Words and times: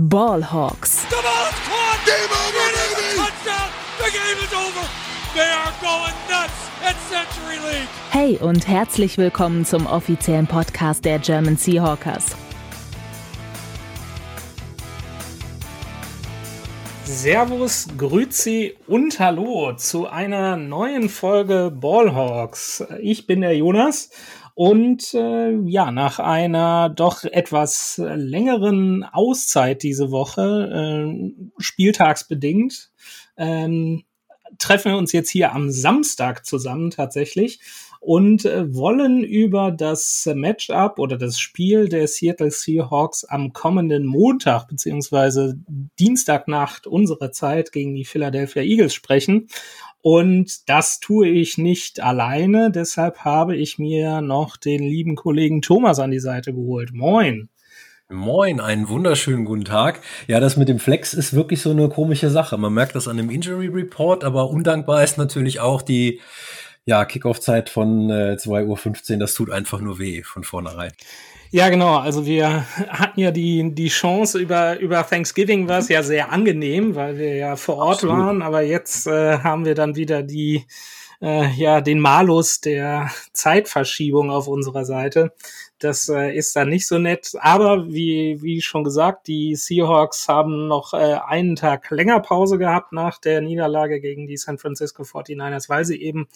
Ballhawks. 0.00 1.00
Hey 8.12 8.36
und 8.36 8.68
herzlich 8.68 9.18
willkommen 9.18 9.64
zum 9.64 9.86
offiziellen 9.86 10.46
Podcast 10.46 11.04
der 11.04 11.18
German 11.18 11.56
Seahawkers. 11.56 12.36
Servus, 17.04 17.88
Grüezi 17.96 18.76
und 18.86 19.18
Hallo 19.18 19.72
zu 19.72 20.06
einer 20.06 20.56
neuen 20.56 21.08
Folge 21.08 21.72
Ballhawks. 21.74 22.84
Ich 23.00 23.26
bin 23.26 23.40
der 23.40 23.56
Jonas 23.56 24.10
und 24.58 25.14
äh, 25.14 25.56
ja, 25.66 25.92
nach 25.92 26.18
einer 26.18 26.88
doch 26.88 27.22
etwas 27.22 28.02
längeren 28.04 29.04
Auszeit 29.04 29.84
diese 29.84 30.10
Woche, 30.10 31.06
äh, 31.06 31.52
spieltagsbedingt, 31.58 32.90
ähm, 33.36 34.02
treffen 34.58 34.90
wir 34.90 34.98
uns 34.98 35.12
jetzt 35.12 35.30
hier 35.30 35.52
am 35.52 35.70
Samstag 35.70 36.44
zusammen 36.44 36.90
tatsächlich 36.90 37.60
und 38.00 38.46
äh, 38.46 38.74
wollen 38.74 39.22
über 39.22 39.70
das 39.70 40.28
Matchup 40.34 40.98
oder 40.98 41.16
das 41.16 41.38
Spiel 41.38 41.88
der 41.88 42.08
Seattle 42.08 42.50
Seahawks 42.50 43.24
am 43.24 43.52
kommenden 43.52 44.06
Montag 44.06 44.66
beziehungsweise 44.66 45.56
Dienstagnacht 46.00 46.88
unserer 46.88 47.30
Zeit 47.30 47.70
gegen 47.70 47.94
die 47.94 48.04
Philadelphia 48.04 48.62
Eagles 48.62 48.94
sprechen. 48.94 49.48
Und 50.00 50.68
das 50.68 51.00
tue 51.00 51.28
ich 51.28 51.58
nicht 51.58 52.00
alleine. 52.00 52.70
Deshalb 52.70 53.18
habe 53.24 53.56
ich 53.56 53.78
mir 53.78 54.20
noch 54.20 54.56
den 54.56 54.82
lieben 54.82 55.16
Kollegen 55.16 55.62
Thomas 55.62 55.98
an 55.98 56.10
die 56.10 56.20
Seite 56.20 56.52
geholt. 56.52 56.92
Moin. 56.92 57.48
Moin, 58.10 58.58
einen 58.58 58.88
wunderschönen 58.88 59.44
guten 59.44 59.66
Tag. 59.66 60.00
Ja, 60.28 60.40
das 60.40 60.56
mit 60.56 60.68
dem 60.68 60.78
Flex 60.78 61.12
ist 61.12 61.34
wirklich 61.34 61.60
so 61.60 61.72
eine 61.72 61.90
komische 61.90 62.30
Sache. 62.30 62.56
Man 62.56 62.72
merkt 62.72 62.94
das 62.94 63.06
an 63.06 63.18
dem 63.18 63.28
Injury 63.28 63.66
Report, 63.66 64.24
aber 64.24 64.48
undankbar 64.48 65.04
ist 65.04 65.18
natürlich 65.18 65.60
auch 65.60 65.82
die 65.82 66.20
ja, 66.88 67.04
Kickoff-Zeit 67.04 67.68
von 67.68 68.08
äh, 68.08 68.38
2.15 68.40 69.12
Uhr. 69.12 69.18
Das 69.18 69.34
tut 69.34 69.50
einfach 69.50 69.82
nur 69.82 69.98
weh 69.98 70.22
von 70.22 70.42
vornherein. 70.42 70.90
Ja, 71.50 71.68
genau. 71.68 71.98
Also 71.98 72.24
wir 72.24 72.64
hatten 72.88 73.20
ja 73.20 73.30
die, 73.30 73.74
die 73.74 73.88
Chance 73.88 74.38
über, 74.38 74.78
über 74.78 75.06
Thanksgiving 75.06 75.68
war 75.68 75.80
es 75.80 75.90
ja 75.90 76.02
sehr 76.02 76.32
angenehm, 76.32 76.94
weil 76.94 77.18
wir 77.18 77.36
ja 77.36 77.56
vor 77.56 77.76
Ort 77.76 77.96
Absolut. 77.96 78.16
waren. 78.16 78.42
Aber 78.42 78.62
jetzt 78.62 79.06
äh, 79.06 79.38
haben 79.40 79.66
wir 79.66 79.74
dann 79.74 79.96
wieder 79.96 80.22
die, 80.22 80.64
äh, 81.20 81.50
ja, 81.56 81.82
den 81.82 82.00
Malus 82.00 82.62
der 82.62 83.10
Zeitverschiebung 83.34 84.30
auf 84.30 84.48
unserer 84.48 84.86
Seite. 84.86 85.34
Das 85.78 86.08
äh, 86.08 86.34
ist 86.34 86.56
dann 86.56 86.68
nicht 86.68 86.86
so 86.88 86.98
nett. 86.98 87.32
Aber 87.40 87.88
wie, 87.88 88.42
wie 88.42 88.60
schon 88.60 88.82
gesagt, 88.82 89.28
die 89.28 89.54
Seahawks 89.54 90.26
haben 90.26 90.66
noch 90.66 90.92
äh, 90.92 91.18
einen 91.26 91.54
Tag 91.54 91.90
länger 91.90 92.20
Pause 92.20 92.58
gehabt 92.58 92.92
nach 92.92 93.18
der 93.18 93.40
Niederlage 93.40 94.00
gegen 94.00 94.26
die 94.26 94.36
San 94.36 94.58
Francisco 94.58 95.04
49ers, 95.04 95.68
weil 95.68 95.84
sie 95.84 96.02
eben 96.02 96.28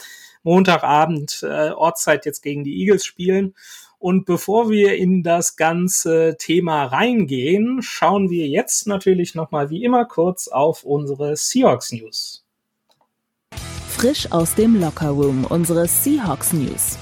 Montagabend 0.45 1.43
äh, 1.43 1.71
Ortszeit 1.71 2.25
jetzt 2.25 2.43
gegen 2.43 2.63
die 2.63 2.81
Eagles 2.81 3.05
spielen. 3.05 3.55
Und 3.99 4.25
bevor 4.27 4.69
wir 4.69 4.97
in 4.97 5.23
das 5.23 5.57
ganze 5.57 6.37
Thema 6.39 6.87
reingehen, 6.87 7.83
schauen 7.83 8.31
wir 8.31 8.49
jetzt 8.49 8.87
natürlich 8.87 9.35
nochmal 9.35 9.71
wie 9.71 9.85
immer 9.85 10.05
kurz 10.05 10.49
auf 10.49 10.83
unsere 10.85 11.37
Seahawks 11.37 11.93
News. 11.93 12.45
Frisch 13.89 14.31
aus 14.33 14.57
dem 14.57 14.81
Lockerroom, 14.81 15.45
unsere 15.45 15.87
Seahawks 15.87 16.53
News. 16.53 16.99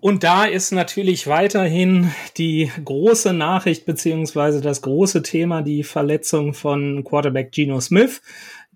Und 0.00 0.22
da 0.22 0.44
ist 0.44 0.70
natürlich 0.70 1.26
weiterhin 1.26 2.12
die 2.36 2.70
große 2.84 3.32
Nachricht 3.32 3.84
beziehungsweise 3.84 4.60
das 4.60 4.82
große 4.82 5.22
Thema 5.22 5.62
die 5.62 5.82
Verletzung 5.82 6.54
von 6.54 7.02
Quarterback 7.02 7.50
Geno 7.50 7.80
Smith 7.80 8.20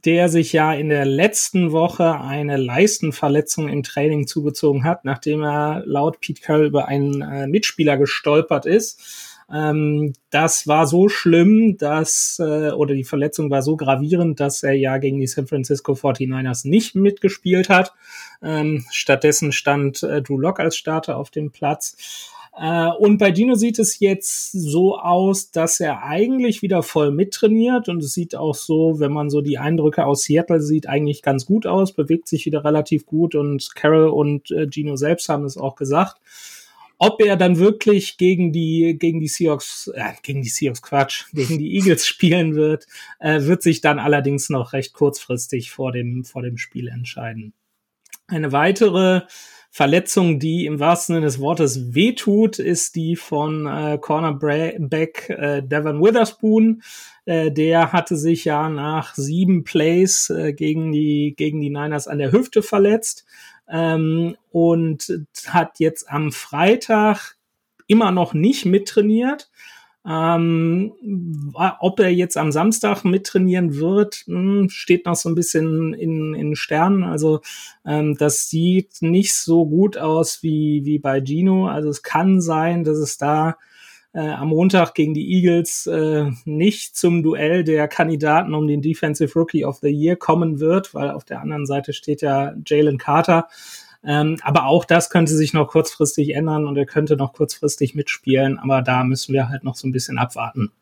der 0.04 0.28
sich 0.28 0.52
ja 0.52 0.72
in 0.72 0.88
der 0.88 1.04
letzten 1.04 1.70
Woche 1.70 2.20
eine 2.20 2.56
Leistenverletzung 2.56 3.68
im 3.68 3.82
Training 3.82 4.26
zugezogen 4.26 4.84
hat, 4.84 5.04
nachdem 5.04 5.42
er 5.42 5.82
laut 5.86 6.20
Pete 6.20 6.40
Carroll 6.42 6.66
über 6.66 6.88
einen 6.88 7.22
äh, 7.22 7.46
Mitspieler 7.46 7.96
gestolpert 7.96 8.66
ist. 8.66 9.31
Ähm, 9.52 10.14
das 10.30 10.66
war 10.66 10.86
so 10.86 11.08
schlimm, 11.08 11.76
dass, 11.76 12.38
äh, 12.40 12.70
oder 12.70 12.94
die 12.94 13.04
Verletzung 13.04 13.50
war 13.50 13.62
so 13.62 13.76
gravierend, 13.76 14.40
dass 14.40 14.62
er 14.62 14.72
ja 14.72 14.96
gegen 14.96 15.20
die 15.20 15.26
San 15.26 15.46
Francisco 15.46 15.92
49ers 15.92 16.66
nicht 16.66 16.94
mitgespielt 16.94 17.68
hat. 17.68 17.92
Ähm, 18.42 18.84
stattdessen 18.90 19.52
stand 19.52 20.02
äh, 20.02 20.22
Drew 20.22 20.38
Lock 20.38 20.58
als 20.58 20.76
Starter 20.76 21.18
auf 21.18 21.30
dem 21.30 21.50
Platz. 21.50 22.30
Äh, 22.58 22.88
und 22.98 23.18
bei 23.18 23.30
Dino 23.30 23.54
sieht 23.54 23.78
es 23.78 23.98
jetzt 23.98 24.52
so 24.52 24.98
aus, 24.98 25.50
dass 25.50 25.80
er 25.80 26.02
eigentlich 26.02 26.62
wieder 26.62 26.82
voll 26.82 27.10
mittrainiert 27.10 27.88
und 27.88 28.02
es 28.02 28.12
sieht 28.14 28.34
auch 28.34 28.54
so, 28.54 29.00
wenn 29.00 29.12
man 29.12 29.30
so 29.30 29.40
die 29.40 29.58
Eindrücke 29.58 30.04
aus 30.06 30.24
Seattle 30.24 30.60
sieht, 30.60 30.86
eigentlich 30.86 31.22
ganz 31.22 31.46
gut 31.46 31.66
aus, 31.66 31.92
bewegt 31.92 32.28
sich 32.28 32.46
wieder 32.46 32.64
relativ 32.64 33.06
gut 33.06 33.34
und 33.34 33.74
Carol 33.74 34.08
und 34.08 34.50
äh, 34.50 34.66
Gino 34.70 34.96
selbst 34.96 35.28
haben 35.28 35.44
es 35.44 35.56
auch 35.56 35.76
gesagt. 35.76 36.20
Ob 37.04 37.20
er 37.20 37.36
dann 37.36 37.58
wirklich 37.58 38.16
gegen 38.16 38.52
die 38.52 38.96
gegen 38.96 39.18
die 39.18 39.26
Seahawks 39.26 39.90
äh, 39.92 40.12
gegen 40.22 40.40
die 40.40 40.48
Seahawks 40.48 40.82
Quatsch 40.82 41.24
gegen 41.32 41.58
die 41.58 41.74
Eagles 41.74 42.06
spielen 42.06 42.54
wird, 42.54 42.86
äh, 43.18 43.42
wird 43.42 43.60
sich 43.60 43.80
dann 43.80 43.98
allerdings 43.98 44.50
noch 44.50 44.72
recht 44.72 44.92
kurzfristig 44.92 45.72
vor 45.72 45.90
dem 45.90 46.24
vor 46.24 46.42
dem 46.42 46.58
Spiel 46.58 46.86
entscheiden. 46.86 47.54
Eine 48.28 48.52
weitere 48.52 49.22
Verletzung, 49.68 50.38
die 50.38 50.64
im 50.64 50.78
wahrsten 50.78 51.16
Sinne 51.16 51.26
des 51.26 51.40
Wortes 51.40 51.92
wehtut, 51.92 52.60
ist 52.60 52.94
die 52.94 53.16
von 53.16 53.66
äh, 53.66 53.98
Cornerback 54.00 55.28
äh, 55.28 55.60
Devon 55.60 56.00
Witherspoon. 56.00 56.84
Äh, 57.24 57.50
der 57.50 57.92
hatte 57.92 58.16
sich 58.16 58.44
ja 58.44 58.68
nach 58.68 59.16
sieben 59.16 59.64
Plays 59.64 60.30
äh, 60.30 60.52
gegen 60.52 60.92
die 60.92 61.34
gegen 61.36 61.60
die 61.60 61.70
Niners 61.70 62.06
an 62.06 62.18
der 62.18 62.30
Hüfte 62.30 62.62
verletzt 62.62 63.24
ähm, 63.68 64.36
und 64.50 65.12
hat 65.48 65.78
jetzt 65.78 66.10
am 66.10 66.32
Freitag 66.32 67.36
immer 67.86 68.10
noch 68.10 68.34
nicht 68.34 68.64
mittrainiert. 68.64 69.50
Ähm, 70.04 70.92
ob 71.78 72.00
er 72.00 72.12
jetzt 72.12 72.36
am 72.36 72.50
Samstag 72.50 73.04
mittrainieren 73.04 73.76
wird, 73.76 74.24
hm, 74.26 74.68
steht 74.68 75.06
noch 75.06 75.14
so 75.14 75.28
ein 75.28 75.36
bisschen 75.36 75.94
in, 75.94 76.34
in 76.34 76.56
Sternen. 76.56 77.04
Also 77.04 77.40
ähm, 77.86 78.16
das 78.16 78.48
sieht 78.48 79.00
nicht 79.00 79.34
so 79.34 79.64
gut 79.64 79.96
aus 79.98 80.42
wie, 80.42 80.84
wie 80.84 80.98
bei 80.98 81.20
Gino. 81.20 81.68
Also 81.68 81.88
es 81.88 82.02
kann 82.02 82.40
sein, 82.40 82.82
dass 82.82 82.98
es 82.98 83.16
da 83.16 83.56
äh, 84.14 84.20
am 84.20 84.48
Montag 84.48 84.94
gegen 84.94 85.14
die 85.14 85.32
Eagles 85.32 85.86
äh, 85.86 86.30
nicht 86.44 86.96
zum 86.96 87.22
Duell 87.22 87.64
der 87.64 87.88
Kandidaten 87.88 88.54
um 88.54 88.66
den 88.66 88.82
Defensive 88.82 89.32
Rookie 89.38 89.64
of 89.64 89.78
the 89.78 89.88
Year 89.88 90.16
kommen 90.16 90.60
wird, 90.60 90.94
weil 90.94 91.10
auf 91.10 91.24
der 91.24 91.40
anderen 91.40 91.66
Seite 91.66 91.92
steht 91.92 92.22
ja 92.22 92.54
Jalen 92.66 92.98
Carter. 92.98 93.48
Ähm, 94.04 94.36
aber 94.42 94.66
auch 94.66 94.84
das 94.84 95.10
könnte 95.10 95.32
sich 95.32 95.52
noch 95.52 95.68
kurzfristig 95.68 96.34
ändern 96.34 96.66
und 96.66 96.76
er 96.76 96.86
könnte 96.86 97.16
noch 97.16 97.32
kurzfristig 97.32 97.94
mitspielen. 97.94 98.58
Aber 98.58 98.82
da 98.82 99.04
müssen 99.04 99.32
wir 99.32 99.48
halt 99.48 99.64
noch 99.64 99.76
so 99.76 99.86
ein 99.86 99.92
bisschen 99.92 100.18
abwarten. 100.18 100.72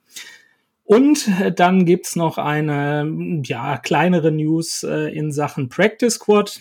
Und 0.85 1.31
dann 1.55 1.85
gibt's 1.85 2.17
noch 2.17 2.37
eine 2.37 3.41
ja, 3.45 3.77
kleinere 3.77 4.33
News 4.33 4.83
äh, 4.83 5.15
in 5.15 5.31
Sachen 5.31 5.69
Practice 5.69 6.15
Squad. 6.15 6.61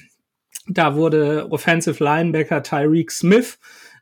Da 0.67 0.95
wurde 0.95 1.47
Offensive 1.49 2.03
Linebacker 2.03 2.61
Tyreek 2.61 3.09
Smith 3.09 3.57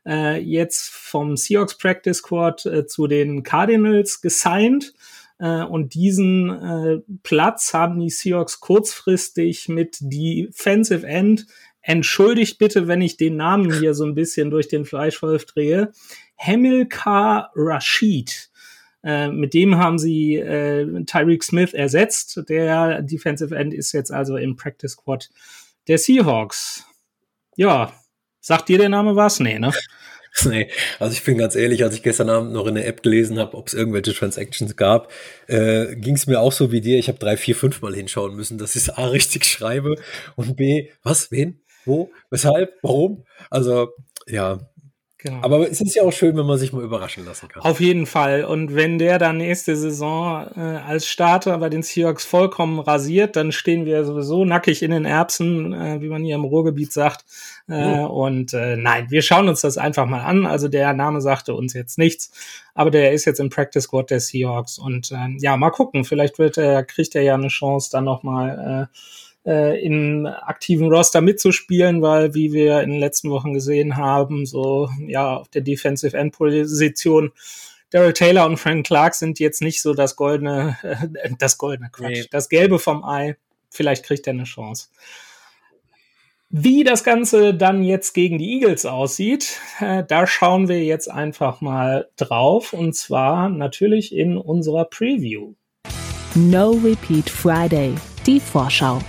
äh, 0.08 0.40
jetzt 0.40 0.88
vom 0.88 1.36
Seahawks 1.36 1.76
Practice 1.76 2.18
Squad 2.18 2.64
äh, 2.66 2.86
zu 2.86 3.06
den 3.06 3.42
Cardinals 3.42 4.20
gesigned. 4.22 4.94
Äh, 5.38 5.62
und 5.62 5.94
diesen 5.94 6.50
äh, 6.50 7.00
Platz 7.22 7.74
haben 7.74 8.00
die 8.00 8.10
Seahawks 8.10 8.60
kurzfristig 8.60 9.68
mit 9.68 9.98
Defensive 10.00 11.06
End 11.06 11.46
entschuldigt 11.82 12.58
bitte, 12.58 12.88
wenn 12.88 13.00
ich 13.00 13.16
den 13.16 13.36
Namen 13.36 13.72
hier 13.72 13.94
so 13.94 14.04
ein 14.04 14.14
bisschen 14.14 14.50
durch 14.50 14.68
den 14.68 14.84
Fleischwolf 14.84 15.44
drehe. 15.44 15.92
Hamilcar 16.36 17.50
Rashid. 17.54 18.50
Äh, 19.02 19.28
mit 19.28 19.54
dem 19.54 19.76
haben 19.76 19.98
sie 19.98 20.36
äh, 20.36 21.04
Tyreek 21.04 21.44
Smith 21.44 21.72
ersetzt. 21.72 22.42
Der 22.48 23.02
Defensive 23.02 23.54
End 23.54 23.72
ist 23.72 23.92
jetzt 23.92 24.12
also 24.12 24.36
im 24.36 24.56
Practice 24.56 24.92
Squad 24.92 25.30
der 25.86 25.98
Seahawks. 25.98 26.84
Ja, 27.56 27.92
sagt 28.40 28.68
dir 28.68 28.78
der 28.78 28.88
Name 28.88 29.16
was? 29.16 29.40
Nee, 29.40 29.58
ne? 29.58 29.72
Nee, 30.44 30.68
also 31.00 31.14
ich 31.14 31.24
bin 31.24 31.38
ganz 31.38 31.56
ehrlich, 31.56 31.82
als 31.82 31.94
ich 31.96 32.02
gestern 32.02 32.28
Abend 32.28 32.52
noch 32.52 32.66
in 32.66 32.74
der 32.76 32.86
App 32.86 33.02
gelesen 33.02 33.38
habe, 33.38 33.56
ob 33.56 33.66
es 33.66 33.74
irgendwelche 33.74 34.14
Transactions 34.14 34.76
gab, 34.76 35.10
äh, 35.48 35.96
ging 35.96 36.14
es 36.14 36.26
mir 36.26 36.40
auch 36.40 36.52
so 36.52 36.70
wie 36.70 36.80
dir. 36.80 36.98
Ich 36.98 37.08
habe 37.08 37.18
drei, 37.18 37.36
vier, 37.36 37.56
fünf 37.56 37.80
Mal 37.80 37.94
hinschauen 37.94 38.36
müssen, 38.36 38.58
dass 38.58 38.76
ich 38.76 38.82
es 38.82 38.90
A 38.90 39.06
richtig 39.08 39.46
schreibe 39.46 39.96
und 40.36 40.54
B, 40.56 40.90
was, 41.02 41.30
wen? 41.32 41.60
Wo? 41.84 42.12
Weshalb? 42.30 42.74
Warum? 42.82 43.24
Also, 43.50 43.88
ja, 44.26 44.60
Genau. 45.20 45.42
Aber 45.42 45.68
es 45.68 45.80
ist 45.80 45.96
ja 45.96 46.04
auch 46.04 46.12
schön, 46.12 46.36
wenn 46.36 46.46
man 46.46 46.58
sich 46.58 46.72
mal 46.72 46.84
überraschen 46.84 47.24
lassen 47.24 47.48
kann. 47.48 47.64
Auf 47.64 47.80
jeden 47.80 48.06
Fall. 48.06 48.44
Und 48.44 48.76
wenn 48.76 48.98
der 48.98 49.18
dann 49.18 49.38
nächste 49.38 49.74
Saison 49.76 50.46
äh, 50.56 50.60
als 50.60 51.08
Starter 51.08 51.58
bei 51.58 51.68
den 51.68 51.82
Seahawks 51.82 52.24
vollkommen 52.24 52.78
rasiert, 52.78 53.34
dann 53.34 53.50
stehen 53.50 53.84
wir 53.84 54.04
sowieso 54.04 54.44
nackig 54.44 54.80
in 54.80 54.92
den 54.92 55.04
Erbsen, 55.04 55.72
äh, 55.72 56.00
wie 56.00 56.08
man 56.08 56.22
hier 56.22 56.36
im 56.36 56.44
Ruhrgebiet 56.44 56.92
sagt. 56.92 57.24
Äh, 57.68 57.98
oh. 57.98 58.26
Und 58.26 58.54
äh, 58.54 58.76
nein, 58.76 59.10
wir 59.10 59.22
schauen 59.22 59.48
uns 59.48 59.60
das 59.60 59.76
einfach 59.76 60.06
mal 60.06 60.22
an. 60.22 60.46
Also 60.46 60.68
der 60.68 60.92
Name 60.92 61.20
sagte 61.20 61.52
uns 61.52 61.74
jetzt 61.74 61.98
nichts, 61.98 62.30
aber 62.74 62.92
der 62.92 63.12
ist 63.12 63.24
jetzt 63.24 63.40
im 63.40 63.50
Practice 63.50 63.84
Squad 63.84 64.10
der 64.10 64.20
Seahawks. 64.20 64.78
Und 64.78 65.10
äh, 65.10 65.36
ja, 65.40 65.56
mal 65.56 65.70
gucken. 65.70 66.04
Vielleicht 66.04 66.38
wird 66.38 66.58
er, 66.58 66.84
kriegt 66.84 67.16
er 67.16 67.22
ja 67.22 67.34
eine 67.34 67.48
Chance, 67.48 67.88
dann 67.90 68.04
noch 68.04 68.22
mal 68.22 68.88
äh, 68.92 68.98
äh, 69.48 69.82
im 69.82 70.26
aktiven 70.26 70.92
Roster 70.92 71.22
mitzuspielen, 71.22 72.02
weil, 72.02 72.34
wie 72.34 72.52
wir 72.52 72.82
in 72.82 72.90
den 72.90 73.00
letzten 73.00 73.30
Wochen 73.30 73.54
gesehen 73.54 73.96
haben, 73.96 74.44
so 74.44 74.90
ja 75.06 75.38
auf 75.38 75.48
der 75.48 75.62
Defensive 75.62 76.16
End 76.16 76.34
Position 76.34 77.32
Daryl 77.90 78.12
Taylor 78.12 78.44
und 78.44 78.58
Frank 78.58 78.86
Clark 78.86 79.14
sind 79.14 79.38
jetzt 79.38 79.62
nicht 79.62 79.80
so 79.80 79.94
das 79.94 80.16
goldene, 80.16 80.76
äh, 80.82 81.30
das 81.38 81.56
goldene 81.56 81.88
Quatsch, 81.90 82.10
nee. 82.10 82.26
das 82.30 82.48
Gelbe 82.48 82.78
vom 82.78 83.04
Ei. 83.04 83.36
Vielleicht 83.70 84.04
kriegt 84.04 84.26
er 84.26 84.34
eine 84.34 84.44
Chance. 84.44 84.88
Wie 86.50 86.82
das 86.82 87.04
Ganze 87.04 87.54
dann 87.54 87.82
jetzt 87.82 88.14
gegen 88.14 88.38
die 88.38 88.54
Eagles 88.54 88.86
aussieht, 88.86 89.60
äh, 89.80 90.04
da 90.04 90.26
schauen 90.26 90.68
wir 90.68 90.82
jetzt 90.82 91.10
einfach 91.10 91.60
mal 91.60 92.08
drauf 92.16 92.72
und 92.72 92.94
zwar 92.94 93.50
natürlich 93.50 94.14
in 94.14 94.38
unserer 94.38 94.86
Preview. 94.86 95.54
No 96.34 96.70
Repeat 96.70 97.28
Friday, 97.28 97.94
die 98.26 98.40
Vorschau. 98.40 99.00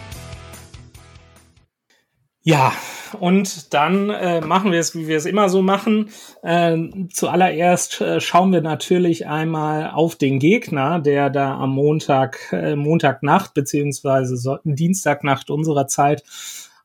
Ja, 2.49 2.73
und 3.19 3.75
dann 3.75 4.09
äh, 4.09 4.41
machen 4.41 4.71
wir 4.71 4.79
es, 4.79 4.95
wie 4.95 5.07
wir 5.07 5.17
es 5.17 5.27
immer 5.27 5.49
so 5.49 5.61
machen. 5.61 6.09
Äh, 6.41 6.77
zuallererst 7.13 8.01
äh, 8.01 8.19
schauen 8.19 8.51
wir 8.51 8.61
natürlich 8.61 9.27
einmal 9.27 9.91
auf 9.91 10.15
den 10.15 10.39
Gegner, 10.39 10.99
der 10.99 11.29
da 11.29 11.59
am 11.59 11.75
Montag, 11.75 12.39
äh, 12.51 12.75
Montagnacht 12.75 13.53
beziehungsweise 13.53 14.35
so, 14.35 14.57
Dienstagnacht 14.63 15.51
unserer 15.51 15.85
Zeit 15.85 16.23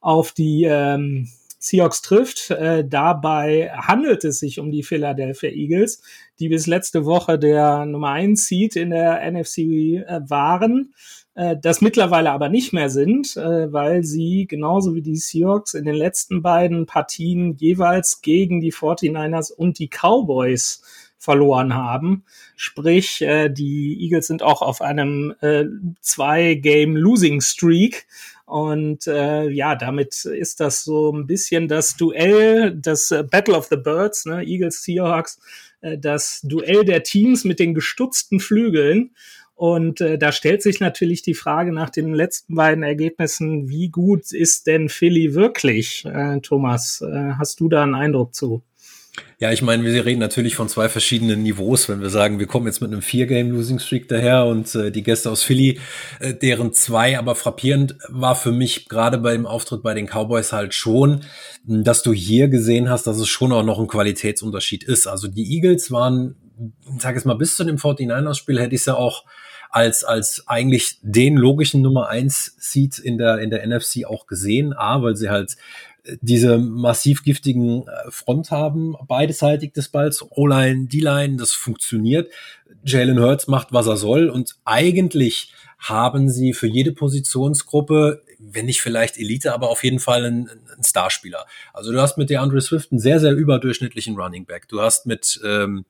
auf 0.03 0.33
die 0.33 0.65
ähm, 0.65 1.31
Seahawks 1.59 2.03
trifft. 2.03 2.51
Äh, 2.51 2.87
dabei 2.87 3.71
handelt 3.75 4.23
es 4.25 4.41
sich 4.41 4.61
um 4.61 4.71
die 4.71 4.83
Philadelphia 4.83 5.49
Eagles, 5.49 6.03
die 6.41 6.51
bis 6.51 6.67
letzte 6.67 7.07
Woche 7.07 7.39
der 7.39 7.87
Nummer 7.87 8.11
1 8.11 8.45
Seed 8.45 8.77
in 8.77 8.91
der 8.91 9.23
NFC 9.33 9.59
äh, 9.59 10.21
waren 10.29 10.93
äh, 11.35 11.57
das 11.61 11.81
mittlerweile 11.81 12.31
aber 12.31 12.49
nicht 12.49 12.73
mehr 12.73 12.91
sind, 12.91 13.37
äh, 13.37 13.73
weil 13.73 14.05
sie 14.05 14.47
genauso 14.49 14.95
wie 14.95 15.03
die 15.03 15.17
Seahawks 15.17 15.75
in 15.75 15.85
den 15.85 15.97
letzten 15.97 16.43
beiden 16.43 16.87
Partien 16.87 17.57
jeweils 17.57 18.23
gegen 18.23 18.61
die 18.61 18.73
49ers 18.73 19.53
und 19.53 19.79
die 19.79 19.89
Cowboys 19.89 20.83
verloren 21.25 21.75
haben. 21.75 22.25
Sprich, 22.55 23.23
äh, 23.23 23.49
die 23.49 23.99
Eagles 24.01 24.27
sind 24.27 24.43
auch 24.43 24.63
auf 24.63 24.83
einem 24.83 25.35
äh, 25.41 25.65
Zwei-Game-Losing-Streak. 26.01 28.07
Und 28.47 29.07
äh, 29.07 29.49
ja, 29.49 29.75
damit 29.75 30.27
ist 30.27 30.61
das 30.61 30.85
so 30.85 31.11
ein 31.11 31.27
bisschen 31.27 31.67
das 31.67 31.97
Duell, 31.97 32.77
das 32.77 33.11
äh, 33.11 33.25
Battle 33.29 33.57
of 33.57 33.69
the 33.71 33.77
Birds, 33.77 34.27
ne, 34.27 34.45
Eagles, 34.45 34.83
Seahawks, 34.83 35.41
äh, 35.81 35.97
das 35.97 36.41
Duell 36.43 36.85
der 36.85 37.03
Teams 37.03 37.45
mit 37.45 37.59
den 37.59 37.73
gestutzten 37.73 38.39
Flügeln. 38.39 39.13
Und 39.55 40.01
äh, 40.01 40.19
da 40.19 40.33
stellt 40.33 40.63
sich 40.63 40.81
natürlich 40.81 41.23
die 41.23 41.35
Frage 41.35 41.73
nach 41.73 41.91
den 41.91 42.13
letzten 42.13 42.57
beiden 42.57 42.83
Ergebnissen, 42.83 43.69
wie 43.69 43.89
gut 43.89 44.33
ist 44.33 44.67
denn 44.67 44.89
Philly 44.89 45.35
wirklich? 45.35 46.05
Äh, 46.05 46.41
Thomas, 46.41 47.03
äh, 47.03 47.35
hast 47.39 47.61
du 47.61 47.69
da 47.69 47.85
einen 47.85 47.95
Eindruck 47.95 48.35
zu? 48.35 48.63
Ja, 49.39 49.53
ich 49.53 49.63
meine, 49.63 49.85
wir 49.85 50.05
reden 50.05 50.21
natürlich 50.21 50.57
von 50.57 50.69
zwei 50.69 50.89
verschiedenen 50.89 51.43
Niveaus, 51.43 51.89
wenn 51.89 52.01
wir 52.01 52.11
sagen, 52.11 52.39
wir 52.39 52.47
kommen 52.47 52.67
jetzt 52.67 52.81
mit 52.81 52.91
einem 52.91 53.03
Vier-Game-Losing-Streak 53.03 54.09
daher 54.09 54.47
und 54.47 54.75
äh, 54.75 54.91
die 54.91 55.03
Gäste 55.03 55.31
aus 55.31 55.43
Philly, 55.43 55.79
äh, 56.19 56.35
deren 56.35 56.73
zwei 56.73 57.19
aber 57.19 57.35
frappierend 57.35 57.97
war 58.09 58.35
für 58.35 58.53
mich 58.53 58.89
gerade 58.89 59.19
beim 59.19 59.47
Auftritt 59.47 59.83
bei 59.83 59.95
den 59.95 60.07
Cowboys 60.07 60.53
halt 60.53 60.75
schon, 60.75 61.21
dass 61.65 62.03
du 62.03 62.13
hier 62.13 62.49
gesehen 62.49 62.89
hast, 62.89 63.07
dass 63.07 63.19
es 63.19 63.29
schon 63.29 63.53
auch 63.53 63.65
noch 63.65 63.79
ein 63.79 63.87
Qualitätsunterschied 63.87 64.83
ist. 64.83 65.07
Also 65.07 65.29
die 65.29 65.55
Eagles 65.55 65.93
waren, 65.93 66.37
sag 66.99 67.15
es 67.17 67.25
mal, 67.25 67.35
bis 67.35 67.57
zu 67.57 67.65
dem 67.65 67.77
49ers-Spiel 67.77 68.61
hätte 68.61 68.75
ich 68.75 68.81
es 68.81 68.87
ja 68.87 68.95
auch 68.95 69.25
als, 69.75 70.05
als 70.05 70.45
eigentlich 70.47 70.99
den 71.03 71.37
logischen 71.37 71.83
Nummer 71.83 72.09
eins 72.09 72.55
Seed 72.61 73.01
in 73.01 73.19
der, 73.19 73.39
in 73.39 73.51
der 73.51 73.67
NFC 73.67 74.05
auch 74.07 74.29
gesehen. 74.29 74.73
A, 74.73 75.03
weil 75.03 75.17
sie 75.17 75.31
halt 75.31 75.57
äh, 76.05 76.17
diese 76.21 76.59
massiv 76.59 77.25
giftigen 77.25 77.83
äh, 77.89 78.11
Front 78.11 78.53
haben, 78.53 78.95
beideseitig 79.09 79.73
des 79.73 79.89
Balls, 79.89 80.25
O-Line, 80.31 80.87
D-Line, 80.87 81.39
das 81.39 81.55
funktioniert. 81.55 82.31
Jalen 82.85 83.19
Hurts 83.19 83.49
macht, 83.49 83.73
was 83.73 83.89
er 83.89 83.97
soll 83.97 84.29
und 84.29 84.55
eigentlich 84.65 85.53
haben 85.81 86.31
sie 86.31 86.53
für 86.53 86.69
jede 86.69 86.93
Positionsgruppe 86.93 88.23
wenn 88.53 88.67
nicht 88.67 88.83
vielleicht 88.83 89.19
Elite, 89.19 89.53
aber 89.53 89.71
auf 89.71 89.85
jeden 89.85 89.99
Fall 89.99 90.25
ein, 90.25 90.51
ein 90.77 90.85
Starspieler. 90.85 91.47
Also 91.73 91.93
du 91.93 92.01
hast 92.01 92.19
mit 92.19 92.31
der 92.31 92.43
Andre 92.43 92.61
Swift 92.61 92.93
einen 92.93 92.99
sehr, 92.99 93.21
sehr 93.21 93.33
überdurchschnittlichen 93.33 94.17
Running 94.17 94.45
Back. 94.45 94.69
Du 94.69 94.81
hast 94.81 95.07
mit 95.07 95.41
ähm, 95.45 95.85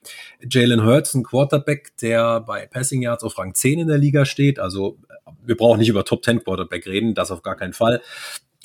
Jalen 0.49 0.85
Hurts 0.85 1.15
einen 1.15 1.25
Quarterback, 1.25 1.97
der 1.99 2.41
bei 2.41 2.67
Passing 2.67 3.03
Yards 3.03 3.25
auf 3.25 3.39
Rang 3.39 3.55
10 3.55 3.81
in 3.81 3.89
der 3.89 3.99
Liga 3.99 4.25
steht. 4.25 4.59
Also 4.59 4.99
wir 5.45 5.57
brauchen 5.57 5.79
nicht 5.79 5.89
über 5.89 6.05
Top 6.05 6.25
10 6.25 6.45
Quarterback 6.45 6.87
reden, 6.87 7.15
das 7.15 7.31
auf 7.31 7.43
gar 7.43 7.57
keinen 7.57 7.73
Fall. 7.73 8.01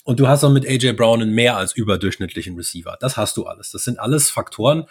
Und 0.04 0.20
du 0.20 0.28
hast 0.28 0.44
auch 0.44 0.52
mit 0.52 0.68
AJ 0.68 0.94
Brown 0.94 1.22
einen 1.22 1.34
mehr 1.34 1.58
als 1.58 1.74
überdurchschnittlichen 1.74 2.56
Receiver. 2.56 2.98
Das 3.00 3.18
hast 3.18 3.38
du 3.38 3.46
alles. 3.46 3.72
Das 3.72 3.84
sind 3.84 4.00
alles 4.00 4.30
Faktoren, 4.30 4.86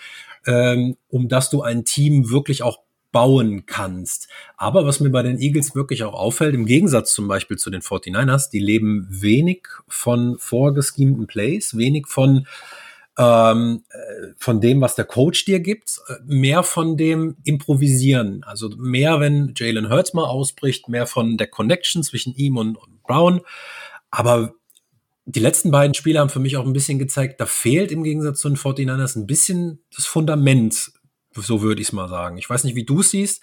ähm, 0.46 0.96
um 1.08 1.28
dass 1.28 1.50
du 1.50 1.62
ein 1.62 1.84
Team 1.84 2.30
wirklich 2.30 2.62
auch 2.62 2.78
bauen 3.12 3.64
kannst. 3.66 4.28
Aber 4.56 4.84
was 4.86 5.00
mir 5.00 5.10
bei 5.10 5.22
den 5.22 5.38
Eagles 5.38 5.74
wirklich 5.74 6.04
auch 6.04 6.14
auffällt, 6.14 6.54
im 6.54 6.66
Gegensatz 6.66 7.12
zum 7.12 7.28
Beispiel 7.28 7.56
zu 7.56 7.70
den 7.70 7.80
49ers, 7.80 8.50
die 8.50 8.60
leben 8.60 9.06
wenig 9.08 9.66
von 9.86 10.36
vorgeschemten 10.38 11.26
Plays, 11.26 11.76
wenig 11.76 12.06
von 12.06 12.46
ähm, 13.18 13.82
äh, 13.90 14.28
von 14.36 14.60
dem, 14.60 14.80
was 14.80 14.94
der 14.94 15.04
Coach 15.04 15.44
dir 15.44 15.58
gibt, 15.58 16.00
äh, 16.08 16.14
mehr 16.24 16.62
von 16.62 16.96
dem 16.96 17.36
Improvisieren. 17.42 18.44
Also 18.44 18.68
mehr, 18.78 19.18
wenn 19.18 19.54
Jalen 19.56 19.90
Hurts 19.90 20.14
mal 20.14 20.24
ausbricht, 20.24 20.88
mehr 20.88 21.06
von 21.06 21.36
der 21.36 21.48
Connection 21.48 22.04
zwischen 22.04 22.34
ihm 22.36 22.56
und, 22.56 22.76
und 22.76 23.02
Brown. 23.02 23.40
Aber 24.12 24.54
die 25.24 25.40
letzten 25.40 25.72
beiden 25.72 25.94
Spiele 25.94 26.20
haben 26.20 26.30
für 26.30 26.38
mich 26.38 26.56
auch 26.56 26.64
ein 26.64 26.72
bisschen 26.72 27.00
gezeigt, 27.00 27.40
da 27.40 27.46
fehlt 27.46 27.90
im 27.90 28.04
Gegensatz 28.04 28.40
zu 28.40 28.48
den 28.48 28.56
49ers 28.56 29.18
ein 29.18 29.26
bisschen 29.26 29.80
das 29.94 30.06
Fundament 30.06 30.92
so 31.40 31.62
würde 31.62 31.80
ich 31.80 31.88
es 31.88 31.92
mal 31.92 32.08
sagen. 32.08 32.38
Ich 32.38 32.48
weiß 32.48 32.64
nicht, 32.64 32.76
wie 32.76 32.84
du 32.84 33.00
es 33.00 33.10
siehst, 33.10 33.42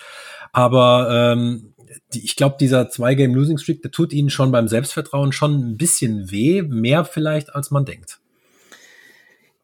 aber 0.52 1.34
ähm, 1.34 1.74
die, 2.14 2.24
ich 2.24 2.36
glaube, 2.36 2.58
dieser 2.60 2.90
Zwei-Game-Losing-Streak, 2.90 3.82
der 3.82 3.92
tut 3.92 4.14
ihnen 4.14 4.30
schon 4.30 4.52
beim 4.52 4.68
Selbstvertrauen 4.68 5.32
schon 5.32 5.72
ein 5.72 5.78
bisschen 5.78 6.32
weh, 6.32 6.62
mehr 6.62 7.06
vielleicht, 7.06 7.56
als 7.56 7.72
man 7.72 7.86
denkt. 7.86 8.20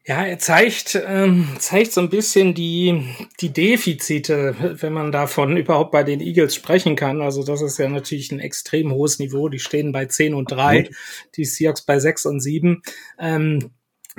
Ja, 0.04 0.24
er 0.24 0.38
zeigt, 0.40 1.00
ähm, 1.06 1.46
zeigt 1.60 1.92
so 1.92 2.00
ein 2.00 2.08
bisschen 2.08 2.54
die, 2.54 3.06
die 3.40 3.50
Defizite, 3.50 4.56
wenn 4.80 4.92
man 4.92 5.12
davon 5.12 5.56
überhaupt 5.56 5.92
bei 5.92 6.02
den 6.02 6.20
Eagles 6.20 6.56
sprechen 6.56 6.96
kann. 6.96 7.22
Also 7.22 7.44
das 7.44 7.62
ist 7.62 7.78
ja 7.78 7.88
natürlich 7.88 8.32
ein 8.32 8.40
extrem 8.40 8.92
hohes 8.92 9.20
Niveau. 9.20 9.48
Die 9.48 9.60
stehen 9.60 9.92
bei 9.92 10.06
10 10.06 10.34
und 10.34 10.50
3, 10.50 10.82
Gut. 10.82 10.96
die 11.36 11.44
Seahawks 11.44 11.82
bei 11.82 12.00
6 12.00 12.26
und 12.26 12.40
7. 12.40 12.82
Ähm, 13.20 13.70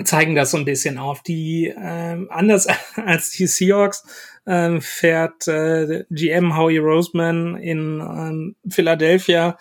zeigen 0.04 0.36
das 0.36 0.52
so 0.52 0.58
ein 0.58 0.66
bisschen 0.66 0.98
auf. 0.98 1.22
Die 1.22 1.74
ähm, 1.76 2.28
anders 2.32 2.68
als 2.96 3.32
die 3.32 3.48
Seahawks 3.48 4.04
ähm, 4.46 4.82
fährt 4.82 5.48
äh, 5.48 6.06
GM 6.10 6.58
Howie 6.58 6.78
Roseman 6.78 7.56
in 7.58 8.00
ähm, 8.00 8.56
Philadelphia 8.70 9.58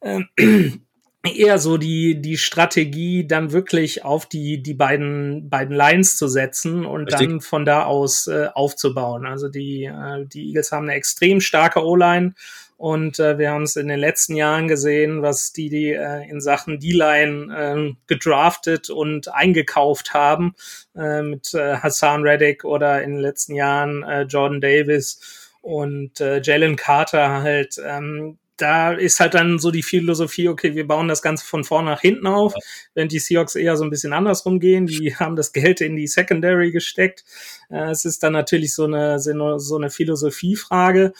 ähm, 0.00 0.28
eher 1.24 1.58
so 1.58 1.76
die 1.76 2.20
die 2.20 2.36
Strategie 2.36 3.26
dann 3.26 3.52
wirklich 3.52 4.04
auf 4.04 4.26
die 4.26 4.60
die 4.62 4.74
beiden 4.74 5.48
beiden 5.48 5.76
Lines 5.76 6.16
zu 6.16 6.26
setzen 6.26 6.84
und 6.84 7.12
Richtig. 7.12 7.28
dann 7.28 7.40
von 7.40 7.64
da 7.64 7.84
aus 7.84 8.26
äh, 8.26 8.48
aufzubauen. 8.52 9.26
Also 9.26 9.48
die 9.48 9.84
äh, 9.84 10.26
die 10.26 10.48
Eagles 10.48 10.72
haben 10.72 10.88
eine 10.88 10.94
extrem 10.94 11.40
starke 11.40 11.84
O-Line 11.84 12.34
und 12.82 13.20
äh, 13.20 13.38
wir 13.38 13.52
haben 13.52 13.62
es 13.62 13.76
in 13.76 13.86
den 13.86 14.00
letzten 14.00 14.34
Jahren 14.34 14.66
gesehen, 14.66 15.22
was 15.22 15.52
die, 15.52 15.68
die 15.68 15.92
äh, 15.92 16.28
in 16.28 16.40
Sachen 16.40 16.80
D-Line 16.80 17.56
äh, 17.56 17.94
gedraftet 18.08 18.90
und 18.90 19.32
eingekauft 19.32 20.14
haben 20.14 20.56
äh, 20.96 21.22
mit 21.22 21.54
äh, 21.54 21.76
Hassan 21.76 22.24
Reddick 22.24 22.64
oder 22.64 23.00
in 23.04 23.12
den 23.12 23.20
letzten 23.20 23.54
Jahren 23.54 24.02
äh, 24.02 24.22
Jordan 24.22 24.60
Davis 24.60 25.52
und 25.60 26.20
äh, 26.20 26.40
Jalen 26.42 26.74
Carter 26.74 27.42
halt. 27.42 27.80
Ähm, 27.86 28.38
da 28.56 28.92
ist 28.92 29.20
halt 29.20 29.34
dann 29.34 29.60
so 29.60 29.70
die 29.70 29.84
Philosophie, 29.84 30.48
okay, 30.48 30.74
wir 30.74 30.88
bauen 30.88 31.06
das 31.06 31.22
Ganze 31.22 31.46
von 31.46 31.62
vorn 31.62 31.84
nach 31.84 32.00
hinten 32.00 32.26
auf, 32.26 32.52
während 32.94 33.12
die 33.12 33.20
Seahawks 33.20 33.54
eher 33.54 33.76
so 33.76 33.84
ein 33.84 33.90
bisschen 33.90 34.12
andersrum 34.12 34.58
gehen. 34.58 34.86
Die 34.88 35.14
haben 35.14 35.36
das 35.36 35.52
Geld 35.52 35.80
in 35.80 35.94
die 35.94 36.08
Secondary 36.08 36.72
gesteckt. 36.72 37.24
Äh, 37.70 37.90
es 37.90 38.04
ist 38.04 38.24
dann 38.24 38.32
natürlich 38.32 38.74
so 38.74 38.86
eine, 38.86 39.20
so 39.20 39.76
eine 39.76 39.90
Philosophiefrage. 39.90 41.12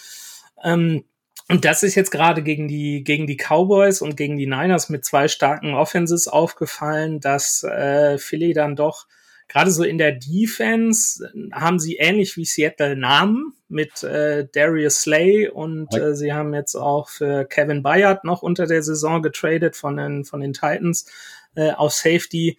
Ähm, 0.64 1.04
und 1.52 1.66
das 1.66 1.82
ist 1.82 1.96
jetzt 1.96 2.10
gerade 2.10 2.42
gegen 2.42 2.66
die, 2.66 3.04
gegen 3.04 3.26
die 3.26 3.36
Cowboys 3.36 4.00
und 4.00 4.16
gegen 4.16 4.38
die 4.38 4.46
Niners 4.46 4.88
mit 4.88 5.04
zwei 5.04 5.28
starken 5.28 5.74
Offenses 5.74 6.26
aufgefallen, 6.26 7.20
dass 7.20 7.62
äh, 7.62 8.16
Philly 8.16 8.54
dann 8.54 8.74
doch 8.74 9.06
gerade 9.48 9.70
so 9.70 9.84
in 9.84 9.98
der 9.98 10.12
Defense 10.12 11.30
haben 11.52 11.78
sie 11.78 11.96
ähnlich 11.96 12.38
wie 12.38 12.46
Seattle 12.46 12.96
Namen 12.96 13.52
mit 13.68 14.02
äh, 14.02 14.48
Darius 14.50 15.02
Slay 15.02 15.46
und 15.46 15.94
äh, 15.94 16.14
sie 16.14 16.32
haben 16.32 16.54
jetzt 16.54 16.74
auch 16.74 17.10
für 17.10 17.44
Kevin 17.44 17.82
Bayard 17.82 18.24
noch 18.24 18.40
unter 18.40 18.66
der 18.66 18.82
Saison 18.82 19.20
getradet 19.20 19.76
von 19.76 19.98
den, 19.98 20.24
von 20.24 20.40
den 20.40 20.54
Titans 20.54 21.04
äh, 21.54 21.72
auf 21.72 21.92
Safety. 21.92 22.56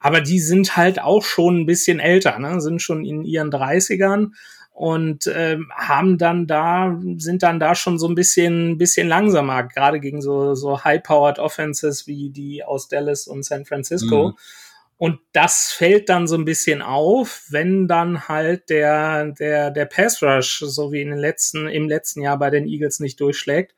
Aber 0.00 0.20
die 0.20 0.38
sind 0.38 0.76
halt 0.76 1.00
auch 1.00 1.24
schon 1.24 1.60
ein 1.60 1.66
bisschen 1.66 1.98
älter, 1.98 2.38
ne? 2.38 2.60
sind 2.60 2.82
schon 2.82 3.06
in 3.06 3.24
ihren 3.24 3.50
30ern 3.50 4.32
und 4.74 5.30
ähm, 5.32 5.70
haben 5.72 6.18
dann 6.18 6.48
da 6.48 7.00
sind 7.16 7.44
dann 7.44 7.60
da 7.60 7.76
schon 7.76 7.96
so 7.96 8.08
ein 8.08 8.16
bisschen 8.16 8.76
bisschen 8.76 9.06
langsamer 9.06 9.62
gerade 9.62 10.00
gegen 10.00 10.20
so 10.20 10.56
so 10.56 10.82
high 10.82 11.00
powered 11.00 11.38
Offenses 11.38 12.08
wie 12.08 12.30
die 12.30 12.64
aus 12.64 12.88
Dallas 12.88 13.28
und 13.28 13.44
San 13.44 13.64
Francisco 13.64 14.30
mhm. 14.30 14.34
und 14.96 15.20
das 15.32 15.70
fällt 15.70 16.08
dann 16.08 16.26
so 16.26 16.34
ein 16.34 16.44
bisschen 16.44 16.82
auf 16.82 17.44
wenn 17.50 17.86
dann 17.86 18.26
halt 18.26 18.68
der 18.68 19.26
der 19.26 19.70
der 19.70 19.84
Pass 19.84 20.20
Rush 20.24 20.64
so 20.66 20.90
wie 20.90 21.02
in 21.02 21.10
den 21.10 21.20
letzten 21.20 21.68
im 21.68 21.88
letzten 21.88 22.20
Jahr 22.20 22.36
bei 22.36 22.50
den 22.50 22.66
Eagles 22.66 22.98
nicht 22.98 23.20
durchschlägt 23.20 23.76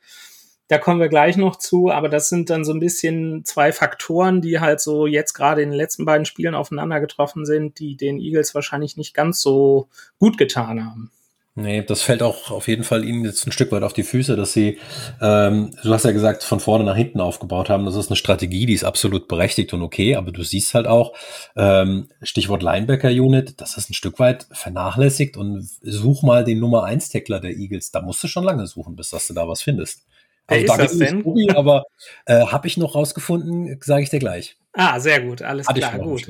da 0.69 0.79
kommen 0.79 1.01
wir 1.01 1.09
gleich 1.09 1.37
noch 1.37 1.57
zu, 1.57 1.91
aber 1.91 2.09
das 2.09 2.29
sind 2.29 2.51
dann 2.51 2.65
so 2.65 2.73
ein 2.73 2.81
bisschen 2.81 3.45
zwei 3.45 3.73
Faktoren, 3.73 4.41
die 4.41 4.61
halt 4.61 4.81
so 4.81 5.07
jetzt 5.07 5.33
gerade 5.33 5.63
in 5.63 5.71
den 5.71 5.77
letzten 5.77 6.05
beiden 6.05 6.25
Spielen 6.25 6.55
aufeinander 6.55 7.01
getroffen 7.01 7.45
sind, 7.47 7.79
die 7.79 7.97
den 7.97 8.19
Eagles 8.19 8.55
wahrscheinlich 8.55 8.97
nicht 8.97 9.15
ganz 9.15 9.41
so 9.41 9.89
gut 10.19 10.39
getan 10.39 10.85
haben. 10.85 11.11
Nee, 11.59 11.83
das 11.83 12.03
fällt 12.03 12.23
auch 12.23 12.51
auf 12.51 12.69
jeden 12.69 12.85
Fall 12.85 13.03
ihnen 13.03 13.25
jetzt 13.25 13.47
ein 13.47 13.53
Stück 13.53 13.73
weit 13.73 13.83
auf 13.83 13.95
die 13.95 14.03
Füße, 14.03 14.37
dass 14.37 14.53
sie, 14.53 14.79
ähm, 15.23 15.71
du 15.83 15.91
hast 15.91 16.05
ja 16.05 16.13
gesagt, 16.13 16.43
von 16.45 16.61
vorne 16.61 16.85
nach 16.85 16.97
hinten 16.97 17.19
aufgebaut 17.19 17.71
haben. 17.71 17.87
Das 17.87 17.95
ist 17.95 18.11
eine 18.11 18.17
Strategie, 18.17 18.67
die 18.67 18.75
ist 18.75 18.85
absolut 18.85 19.27
berechtigt 19.27 19.73
und 19.73 19.81
okay, 19.81 20.17
aber 20.17 20.33
du 20.33 20.43
siehst 20.43 20.75
halt 20.75 20.87
auch, 20.87 21.15
ähm, 21.57 22.11
Stichwort 22.21 22.63
Linebacker-Unit, 22.63 23.59
das 23.59 23.79
ist 23.79 23.89
ein 23.89 23.95
Stück 23.95 24.19
weit 24.19 24.47
vernachlässigt 24.53 25.39
und 25.39 25.67
such 25.81 26.23
mal 26.23 26.45
den 26.45 26.61
Nummer 26.61 26.85
1 26.85 27.09
Tackler 27.09 27.41
der 27.41 27.57
Eagles. 27.57 27.91
Da 27.91 28.03
musst 28.03 28.23
du 28.23 28.29
schon 28.29 28.45
lange 28.45 28.67
suchen, 28.67 28.95
bis 28.95 29.09
dass 29.09 29.27
du 29.27 29.33
da 29.33 29.49
was 29.49 29.63
findest. 29.63 30.03
Wer 30.49 30.59
also 30.59 30.73
ist 30.73 30.79
das 30.79 30.99
denn? 30.99 31.21
Story, 31.23 31.49
aber 31.55 31.85
äh, 32.27 32.47
habe 32.47 32.67
ich 32.67 32.77
noch 32.77 32.95
rausgefunden, 32.95 33.79
sage 33.83 34.03
ich 34.03 34.11
dir 34.11 34.21
gleich. 34.21 34.57
Ah, 34.79 35.01
sehr 35.01 35.23
gut, 35.23 35.41
alles 35.41 35.69
Hatte 35.69 35.81
klar, 35.81 35.99
gut. 35.99 36.27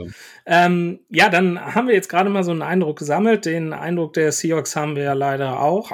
Ähm, 0.46 1.00
ja, 1.10 1.28
dann 1.28 1.60
haben 1.60 1.88
wir 1.88 1.96
jetzt 1.96 2.08
gerade 2.08 2.30
mal 2.30 2.44
so 2.44 2.52
einen 2.52 2.62
Eindruck 2.62 3.00
gesammelt. 3.00 3.44
Den 3.44 3.72
Eindruck 3.72 4.12
der 4.12 4.30
Seahawks 4.30 4.76
haben 4.76 4.94
wir 4.94 5.02
ja 5.02 5.14
leider 5.14 5.60
auch. 5.60 5.90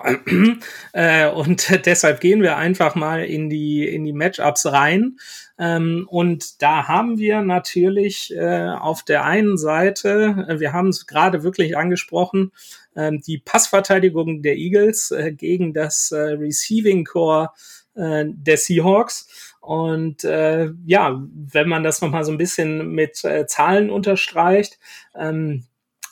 äh, 0.92 1.30
und 1.30 1.66
deshalb 1.86 2.20
gehen 2.20 2.42
wir 2.42 2.58
einfach 2.58 2.94
mal 2.94 3.24
in 3.24 3.48
die, 3.48 3.88
in 3.88 4.04
die 4.04 4.12
Matchups 4.12 4.70
rein. 4.70 5.16
Ähm, 5.58 6.06
und 6.10 6.60
da 6.60 6.88
haben 6.88 7.16
wir 7.16 7.40
natürlich 7.40 8.34
äh, 8.36 8.68
auf 8.68 9.02
der 9.02 9.24
einen 9.24 9.56
Seite, 9.56 10.46
äh, 10.46 10.60
wir 10.60 10.74
haben 10.74 10.88
es 10.88 11.06
gerade 11.06 11.44
wirklich 11.44 11.78
angesprochen, 11.78 12.52
äh, 12.94 13.12
die 13.26 13.38
Passverteidigung 13.38 14.42
der 14.42 14.56
Eagles 14.56 15.10
äh, 15.10 15.32
gegen 15.32 15.72
das 15.72 16.12
äh, 16.12 16.18
Receiving 16.18 17.04
Core 17.04 17.48
äh, 17.94 18.24
der 18.26 18.56
Seahawks. 18.56 19.54
Und 19.60 20.24
äh, 20.24 20.70
ja, 20.84 21.22
wenn 21.32 21.68
man 21.68 21.84
das 21.84 22.00
nochmal 22.00 22.24
so 22.24 22.32
ein 22.32 22.38
bisschen 22.38 22.90
mit 22.92 23.24
äh, 23.24 23.46
Zahlen 23.46 23.90
unterstreicht, 23.90 24.78
ähm, 25.16 25.64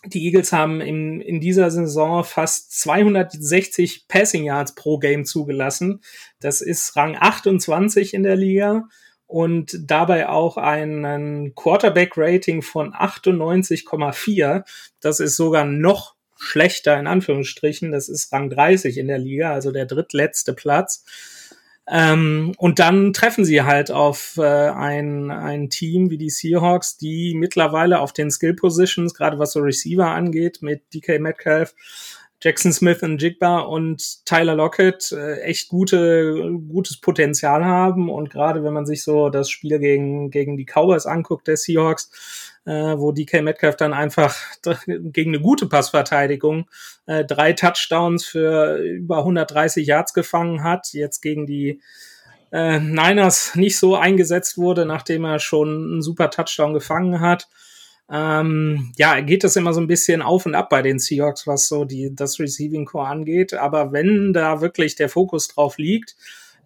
die 0.07 0.25
Eagles 0.25 0.53
haben 0.53 0.81
in, 0.81 1.21
in 1.21 1.41
dieser 1.41 1.71
Saison 1.71 2.25
fast 2.25 2.73
260 2.81 4.09
Passing 4.09 4.45
Yards 4.45 4.75
pro 4.75 4.99
Game 4.99 5.25
zugelassen. 5.25 6.01
Das 6.41 6.63
ist 6.63 6.97
Rang 6.97 7.17
28 7.19 8.15
in 8.15 8.23
der 8.23 8.37
Liga 8.37 8.89
und 9.27 9.79
dabei 9.83 10.29
auch 10.29 10.57
ein 10.57 11.53
Quarterback-Rating 11.55 12.63
von 12.63 12.95
98,4. 12.95 14.65
Das 15.01 15.21
ist 15.21 15.37
sogar 15.37 15.65
noch 15.65 16.15
schlechter 16.37 16.99
in 16.99 17.07
Anführungsstrichen. 17.07 17.93
Das 17.93 18.09
ist 18.09 18.33
Rang 18.33 18.49
30 18.49 18.97
in 18.97 19.07
der 19.07 19.19
Liga, 19.19 19.53
also 19.53 19.71
der 19.71 19.87
drittletzte 19.87 20.55
Platz. 20.55 21.05
Ähm, 21.93 22.53
und 22.57 22.79
dann 22.79 23.13
treffen 23.13 23.45
sie 23.45 23.63
halt 23.63 23.91
auf 23.91 24.37
äh, 24.37 24.43
ein, 24.43 25.33
ein 25.33 25.71
Team 25.71 26.09
wie 26.11 26.19
die 26.19 26.31
Seahawks, 26.31 26.97
die 26.97 27.35
mittlerweile 27.35 27.99
auf 27.99 28.13
den 28.13 28.31
Skill 28.31 28.55
Positions, 28.55 29.13
gerade 29.13 29.41
was 29.41 29.53
so 29.53 29.61
Receiver 29.61 30.07
angeht, 30.07 30.63
mit 30.63 30.83
DK 30.95 31.19
Metcalf, 31.19 31.75
Jackson 32.43 32.73
Smith 32.73 33.03
und 33.03 33.21
Jigba 33.21 33.59
und 33.61 34.25
Tyler 34.25 34.55
Lockett 34.55 35.13
äh, 35.13 35.41
echt 35.41 35.69
gute, 35.69 36.51
gutes 36.69 36.99
Potenzial 36.99 37.65
haben. 37.65 38.09
Und 38.09 38.31
gerade 38.31 38.65
wenn 38.65 38.73
man 38.73 38.87
sich 38.87 39.03
so 39.03 39.29
das 39.29 39.51
Spiel 39.51 39.79
gegen, 39.79 40.31
gegen 40.31 40.57
die 40.57 40.65
Cowboys 40.65 41.05
anguckt, 41.05 41.49
der 41.49 41.59
Seahawks, 41.59 42.59
äh, 42.65 42.97
wo 42.97 43.13
DK 43.13 43.43
Metcalf 43.43 43.77
dann 43.77 43.93
einfach 43.93 44.37
gegen 44.87 45.35
eine 45.35 45.43
gute 45.43 45.67
Passverteidigung 45.67 46.67
äh, 47.07 47.25
drei 47.27 47.53
Touchdowns 47.53 48.25
für 48.25 48.77
über 48.77 49.19
130 49.19 49.87
Yards 49.87 50.15
gefangen 50.15 50.63
hat, 50.63 50.93
jetzt 50.93 51.21
gegen 51.21 51.47
die 51.47 51.83
äh, 52.53 52.81
Niners 52.81 53.55
nicht 53.55 53.79
so 53.79 53.97
eingesetzt 53.97 54.57
wurde, 54.57 54.87
nachdem 54.87 55.25
er 55.25 55.41
schon 55.41 55.69
einen 55.69 56.03
super 56.03 56.31
Touchdown 56.31 56.73
gefangen 56.73 57.21
hat 57.21 57.49
ähm, 58.13 58.93
ja, 58.97 59.21
geht 59.21 59.45
das 59.45 59.55
immer 59.57 59.73
so 59.73 59.81
ein 59.81 59.87
bisschen 59.87 60.21
auf 60.21 60.45
und 60.45 60.55
ab 60.55 60.69
bei 60.69 60.83
den 60.83 60.99
Seahawks, 60.99 61.47
was 61.47 61.69
so 61.69 61.85
die, 61.85 62.15
das 62.15 62.41
Receiving 62.41 62.85
Core 62.85 63.07
angeht. 63.07 63.55
Aber 63.55 63.93
wenn 63.93 64.33
da 64.33 64.61
wirklich 64.61 64.97
der 64.97 65.09
Fokus 65.09 65.49
drauf 65.49 65.79
liegt, 65.79 66.17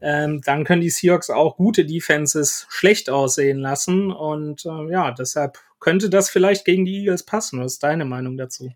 ähm, 0.00 0.40
dann 0.44 0.64
können 0.64 0.80
die 0.80 0.90
Seahawks 0.90 1.28
auch 1.28 1.56
gute 1.56 1.84
Defenses 1.84 2.66
schlecht 2.70 3.10
aussehen 3.10 3.58
lassen. 3.58 4.10
Und 4.10 4.64
äh, 4.64 4.90
ja, 4.90 5.10
deshalb 5.12 5.58
könnte 5.80 6.08
das 6.08 6.30
vielleicht 6.30 6.64
gegen 6.64 6.86
die 6.86 7.00
Eagles 7.00 7.24
passen. 7.24 7.60
Was 7.60 7.74
ist 7.74 7.82
deine 7.82 8.06
Meinung 8.06 8.38
dazu? 8.38 8.72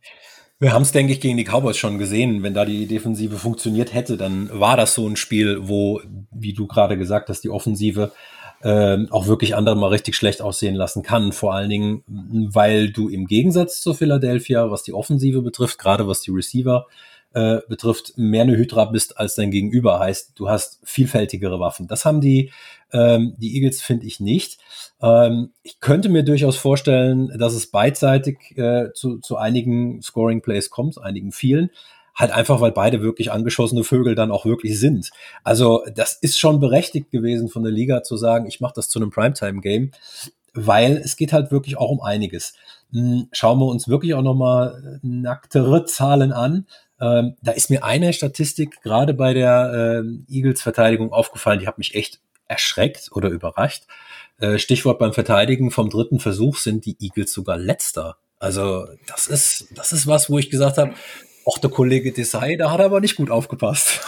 Wir 0.60 0.72
haben 0.72 0.82
es, 0.82 0.92
denke 0.92 1.12
ich, 1.12 1.20
gegen 1.20 1.36
die 1.36 1.44
Cowboys 1.44 1.78
schon 1.78 1.98
gesehen. 1.98 2.42
Wenn 2.42 2.52
da 2.52 2.64
die 2.64 2.86
Defensive 2.86 3.36
funktioniert 3.36 3.94
hätte, 3.94 4.16
dann 4.16 4.50
war 4.52 4.76
das 4.76 4.92
so 4.92 5.08
ein 5.08 5.16
Spiel, 5.16 5.68
wo, 5.68 6.02
wie 6.32 6.52
du 6.52 6.66
gerade 6.66 6.98
gesagt 6.98 7.28
hast, 7.28 7.44
die 7.44 7.50
Offensive 7.50 8.12
äh, 8.62 8.98
auch 9.10 9.26
wirklich 9.26 9.54
andere 9.54 9.76
mal 9.76 9.88
richtig 9.88 10.16
schlecht 10.16 10.42
aussehen 10.42 10.74
lassen 10.74 11.02
kann. 11.02 11.32
Vor 11.32 11.54
allen 11.54 11.70
Dingen, 11.70 12.02
weil 12.06 12.90
du 12.90 13.08
im 13.08 13.26
Gegensatz 13.26 13.80
zu 13.80 13.94
Philadelphia, 13.94 14.70
was 14.70 14.82
die 14.82 14.92
Offensive 14.92 15.42
betrifft, 15.42 15.78
gerade 15.78 16.08
was 16.08 16.20
die 16.20 16.30
Receiver 16.30 16.86
äh, 17.34 17.58
betrifft, 17.68 18.14
mehr 18.16 18.42
eine 18.42 18.56
Hydra 18.56 18.86
bist 18.86 19.18
als 19.18 19.34
dein 19.34 19.50
Gegenüber. 19.50 20.00
Heißt, 20.00 20.32
du 20.34 20.48
hast 20.48 20.80
vielfältigere 20.82 21.60
Waffen. 21.60 21.86
Das 21.86 22.04
haben 22.04 22.20
die, 22.20 22.50
ähm, 22.92 23.34
die 23.38 23.54
Eagles, 23.56 23.82
finde 23.82 24.06
ich 24.06 24.18
nicht. 24.18 24.58
Ähm, 25.00 25.52
ich 25.62 25.78
könnte 25.80 26.08
mir 26.08 26.22
durchaus 26.22 26.56
vorstellen, 26.56 27.30
dass 27.38 27.52
es 27.52 27.70
beidseitig 27.70 28.56
äh, 28.56 28.92
zu, 28.94 29.18
zu 29.18 29.36
einigen 29.36 30.02
Scoring 30.02 30.40
Plays 30.40 30.70
kommt, 30.70 31.00
einigen 31.00 31.30
vielen. 31.32 31.70
Halt 32.18 32.32
einfach, 32.32 32.60
weil 32.60 32.72
beide 32.72 33.00
wirklich 33.00 33.30
angeschossene 33.30 33.84
Vögel 33.84 34.16
dann 34.16 34.32
auch 34.32 34.44
wirklich 34.44 34.78
sind. 34.80 35.10
Also 35.44 35.84
das 35.94 36.14
ist 36.14 36.38
schon 36.38 36.58
berechtigt 36.58 37.12
gewesen 37.12 37.48
von 37.48 37.62
der 37.62 37.70
Liga 37.70 38.02
zu 38.02 38.16
sagen, 38.16 38.46
ich 38.46 38.60
mache 38.60 38.72
das 38.74 38.88
zu 38.88 38.98
einem 38.98 39.10
Primetime-Game, 39.10 39.92
weil 40.52 40.96
es 40.96 41.16
geht 41.16 41.32
halt 41.32 41.52
wirklich 41.52 41.78
auch 41.78 41.90
um 41.90 42.00
einiges. 42.00 42.54
Hm, 42.92 43.28
schauen 43.30 43.60
wir 43.60 43.66
uns 43.66 43.86
wirklich 43.86 44.14
auch 44.14 44.22
nochmal 44.22 44.98
nacktere 45.02 45.84
Zahlen 45.84 46.32
an. 46.32 46.66
Ähm, 47.00 47.36
da 47.40 47.52
ist 47.52 47.70
mir 47.70 47.84
eine 47.84 48.12
Statistik 48.12 48.82
gerade 48.82 49.14
bei 49.14 49.32
der 49.32 50.02
äh, 50.04 50.34
Eagles-Verteidigung 50.34 51.12
aufgefallen, 51.12 51.60
die 51.60 51.68
hat 51.68 51.78
mich 51.78 51.94
echt 51.94 52.20
erschreckt 52.48 53.10
oder 53.12 53.28
überrascht. 53.28 53.84
Äh, 54.40 54.58
Stichwort 54.58 54.98
beim 54.98 55.12
Verteidigen 55.12 55.70
vom 55.70 55.90
dritten 55.90 56.18
Versuch 56.18 56.56
sind 56.56 56.84
die 56.84 56.96
Eagles 56.98 57.32
sogar 57.32 57.58
letzter. 57.58 58.16
Also 58.40 58.86
das 59.06 59.26
ist, 59.26 59.66
das 59.74 59.92
ist 59.92 60.06
was, 60.06 60.30
wo 60.30 60.38
ich 60.38 60.50
gesagt 60.50 60.78
habe, 60.78 60.94
auch 61.48 61.58
der 61.58 61.70
Kollege 61.70 62.12
Desai, 62.12 62.56
da 62.56 62.70
hat 62.70 62.80
er 62.80 62.86
aber 62.86 63.00
nicht 63.00 63.16
gut 63.16 63.30
aufgepasst. 63.30 64.00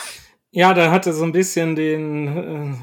Ja, 0.52 0.74
da 0.74 0.90
hatte 0.90 1.12
so 1.12 1.22
ein 1.24 1.32
bisschen 1.32 1.76
den 1.76 2.26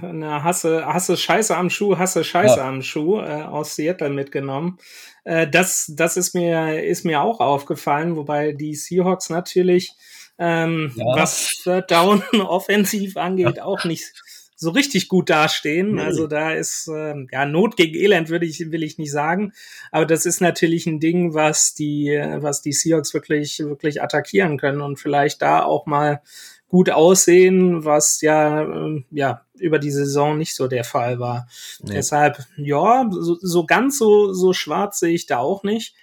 äh, 0.02 0.08
eine 0.08 0.44
Hasse, 0.44 0.86
Hasse 0.86 1.18
Scheiße 1.18 1.56
am 1.56 1.70
Schuh, 1.70 1.98
Hasse 1.98 2.24
Scheiße 2.24 2.60
ja. 2.60 2.68
am 2.68 2.82
Schuh 2.82 3.20
äh, 3.20 3.44
aus 3.44 3.76
Seattle 3.76 4.10
mitgenommen. 4.10 4.78
Äh, 5.26 5.50
das, 5.50 5.92
das 5.94 6.16
ist 6.16 6.34
mir, 6.34 6.84
ist 6.84 7.04
mir 7.04 7.22
auch 7.22 7.42
aufgefallen, 7.42 8.16
wobei 8.16 8.54
die 8.54 8.74
Seahawks 8.74 9.30
natürlich, 9.30 9.92
ähm, 10.40 10.94
ja. 10.96 11.06
was 11.16 11.68
Down 11.90 12.24
offensiv 12.40 13.18
angeht, 13.18 13.58
ja. 13.58 13.64
auch 13.66 13.84
nicht 13.84 14.24
so 14.60 14.72
richtig 14.72 15.08
gut 15.08 15.30
dastehen. 15.30 15.96
Nee. 15.96 16.02
Also 16.02 16.26
da 16.26 16.52
ist 16.52 16.88
äh, 16.88 17.14
ja 17.32 17.46
Not 17.46 17.78
gegen 17.78 17.96
Elend 17.96 18.30
würde 18.30 18.48
ich 18.48 18.72
will 18.72 18.84
ich 18.84 18.98
nicht 18.98 19.12
sagen, 19.12 19.54
aber 19.92 20.06
das 20.06 20.26
ist 20.26 20.42
natürlich 20.42 20.88
ein 20.88 21.00
Ding, 21.00 21.36
was 21.36 21.76
die 21.76 22.20
was 22.38 22.64
die 22.64 22.74
Seahawks 22.74 23.14
wirklich 23.14 23.60
wirklich 23.60 24.02
attackieren 24.02 24.58
können 24.58 24.82
und 24.82 24.98
vielleicht 24.98 25.44
da 25.44 25.64
auch 25.64 25.86
mal 25.86 26.22
gut 26.70 26.90
aussehen, 26.90 27.86
was 27.86 28.22
ja 28.22 28.64
äh, 28.64 29.04
ja 29.12 29.46
über 29.60 29.78
die 29.78 29.92
Saison 29.92 30.40
nicht 30.40 30.56
so 30.56 30.68
der 30.68 30.84
Fall 30.84 31.20
war. 31.20 31.48
Nee. 31.82 31.94
Deshalb 31.94 32.40
ja 32.58 33.08
so, 33.12 33.38
so 33.40 33.66
ganz 33.66 34.00
so 34.00 34.34
so 34.34 34.54
schwarz 34.54 35.00
sehe 35.00 35.14
ich 35.14 35.28
da 35.28 35.38
auch 35.38 35.62
nicht. 35.62 35.96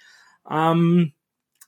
Ähm, 0.49 1.11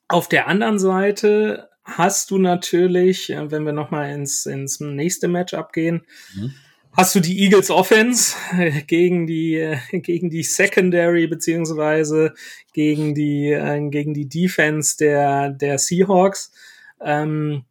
auf 0.08 0.30
der 0.30 0.48
anderen 0.48 0.80
Seite 0.80 1.68
hast 1.84 2.32
du 2.32 2.38
natürlich, 2.38 3.30
äh, 3.30 3.52
wenn 3.52 3.66
wir 3.66 3.74
noch 3.74 3.92
mal 3.92 4.10
ins 4.10 4.46
ins 4.46 4.80
nächste 4.80 5.28
Matchup 5.28 5.74
gehen. 5.74 6.06
Mhm 6.34 6.54
hast 6.98 7.14
du 7.14 7.20
die 7.20 7.44
Eagles 7.44 7.70
Offense 7.70 8.36
gegen 8.88 9.28
die 9.28 9.56
äh, 9.56 9.78
gegen 9.92 10.30
die 10.30 10.44
Secondary 10.44 11.28
beziehungsweise 11.28 12.34
gegen 12.74 13.14
die 13.14 13.52
äh, 13.52 13.90
gegen 13.90 14.14
die 14.14 14.28
Defense 14.28 14.98
der 14.98 15.52
der 15.52 15.78
Seahawks. 15.78 16.52
Ähm, 17.00 17.64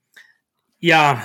ja, 0.78 1.20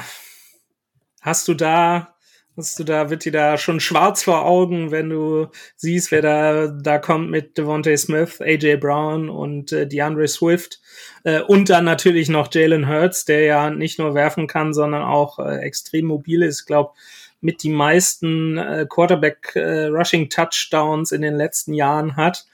hast 1.22 1.48
du 1.48 1.54
da 1.54 2.16
hast 2.58 2.80
du 2.80 2.84
da 2.84 3.12
wird 3.12 3.24
dir 3.26 3.32
da 3.32 3.58
schon 3.60 3.80
schwarz 3.80 4.24
vor 4.24 4.46
Augen, 4.46 4.90
wenn 4.90 5.10
du 5.10 5.48
siehst, 5.76 6.12
wer 6.12 6.24
da 6.24 6.68
da 6.68 6.98
kommt 6.98 7.30
mit 7.30 7.56
Devontae 7.58 7.98
Smith, 7.98 8.42
AJ 8.42 8.78
Brown 8.78 9.30
und 9.30 9.72
äh, 9.72 9.88
DeAndre 9.88 10.28
Swift 10.28 10.82
äh, 11.24 11.42
und 11.42 11.70
dann 11.70 11.86
natürlich 11.86 12.30
noch 12.30 12.50
Jalen 12.52 12.90
Hurts, 12.90 13.26
der 13.26 13.42
ja 13.44 13.70
nicht 13.70 14.00
nur 14.00 14.16
werfen 14.16 14.48
kann, 14.48 14.74
sondern 14.74 15.04
auch 15.04 15.38
äh, 15.38 15.60
extrem 15.60 16.08
mobil 16.08 16.42
ist. 16.42 16.62
Ich 16.62 16.66
glaube 16.66 16.94
mit 17.42 17.64
die 17.64 17.70
meisten 17.70 18.58
äh, 18.58 18.88
Quarterback-Rushing-Touchdowns 18.90 21.12
äh, 21.12 21.16
in 21.16 21.22
den 21.22 21.36
letzten 21.36 21.74
Jahren 21.74 22.16
hat. 22.16 22.46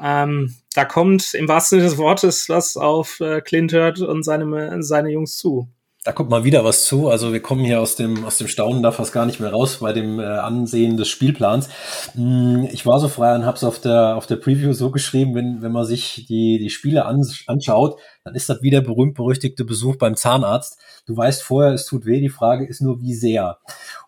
Ähm, 0.00 0.54
da 0.74 0.84
kommt 0.84 1.34
im 1.34 1.48
wahrsten 1.48 1.78
Sinne 1.78 1.88
des 1.88 1.98
Wortes 1.98 2.48
was 2.48 2.76
auf 2.76 3.18
äh, 3.20 3.40
Clint 3.40 3.72
Hurt 3.72 4.00
und 4.00 4.22
seine, 4.22 4.80
seine 4.82 5.10
Jungs 5.10 5.36
zu. 5.38 5.68
Da 6.06 6.12
kommt 6.12 6.30
mal 6.30 6.44
wieder 6.44 6.62
was 6.62 6.84
zu. 6.84 7.08
Also 7.08 7.32
wir 7.32 7.42
kommen 7.42 7.64
hier 7.64 7.80
aus 7.80 7.96
dem, 7.96 8.24
aus 8.24 8.38
dem 8.38 8.46
Staunen 8.46 8.80
da 8.80 8.92
fast 8.92 9.12
gar 9.12 9.26
nicht 9.26 9.40
mehr 9.40 9.50
raus 9.50 9.78
bei 9.78 9.92
dem 9.92 10.20
äh, 10.20 10.22
Ansehen 10.22 10.96
des 10.96 11.08
Spielplans. 11.08 11.68
Hm, 12.12 12.68
ich 12.70 12.86
war 12.86 13.00
so 13.00 13.08
frei 13.08 13.34
und 13.34 13.44
habe 13.44 13.56
es 13.56 13.64
auf 13.64 13.80
der, 13.80 14.14
auf 14.14 14.24
der 14.24 14.36
Preview 14.36 14.72
so 14.72 14.92
geschrieben, 14.92 15.34
wenn, 15.34 15.62
wenn 15.62 15.72
man 15.72 15.84
sich 15.84 16.24
die, 16.28 16.60
die 16.60 16.70
Spiele 16.70 17.06
anschaut, 17.06 17.98
dann 18.22 18.36
ist 18.36 18.48
das 18.48 18.62
wieder 18.62 18.82
berühmt-berüchtigte 18.82 19.64
Besuch 19.64 19.96
beim 19.96 20.14
Zahnarzt. 20.14 20.78
Du 21.06 21.16
weißt 21.16 21.42
vorher, 21.42 21.72
es 21.72 21.86
tut 21.86 22.06
weh, 22.06 22.20
die 22.20 22.28
Frage 22.28 22.66
ist 22.66 22.80
nur, 22.80 23.00
wie 23.00 23.14
sehr. 23.14 23.58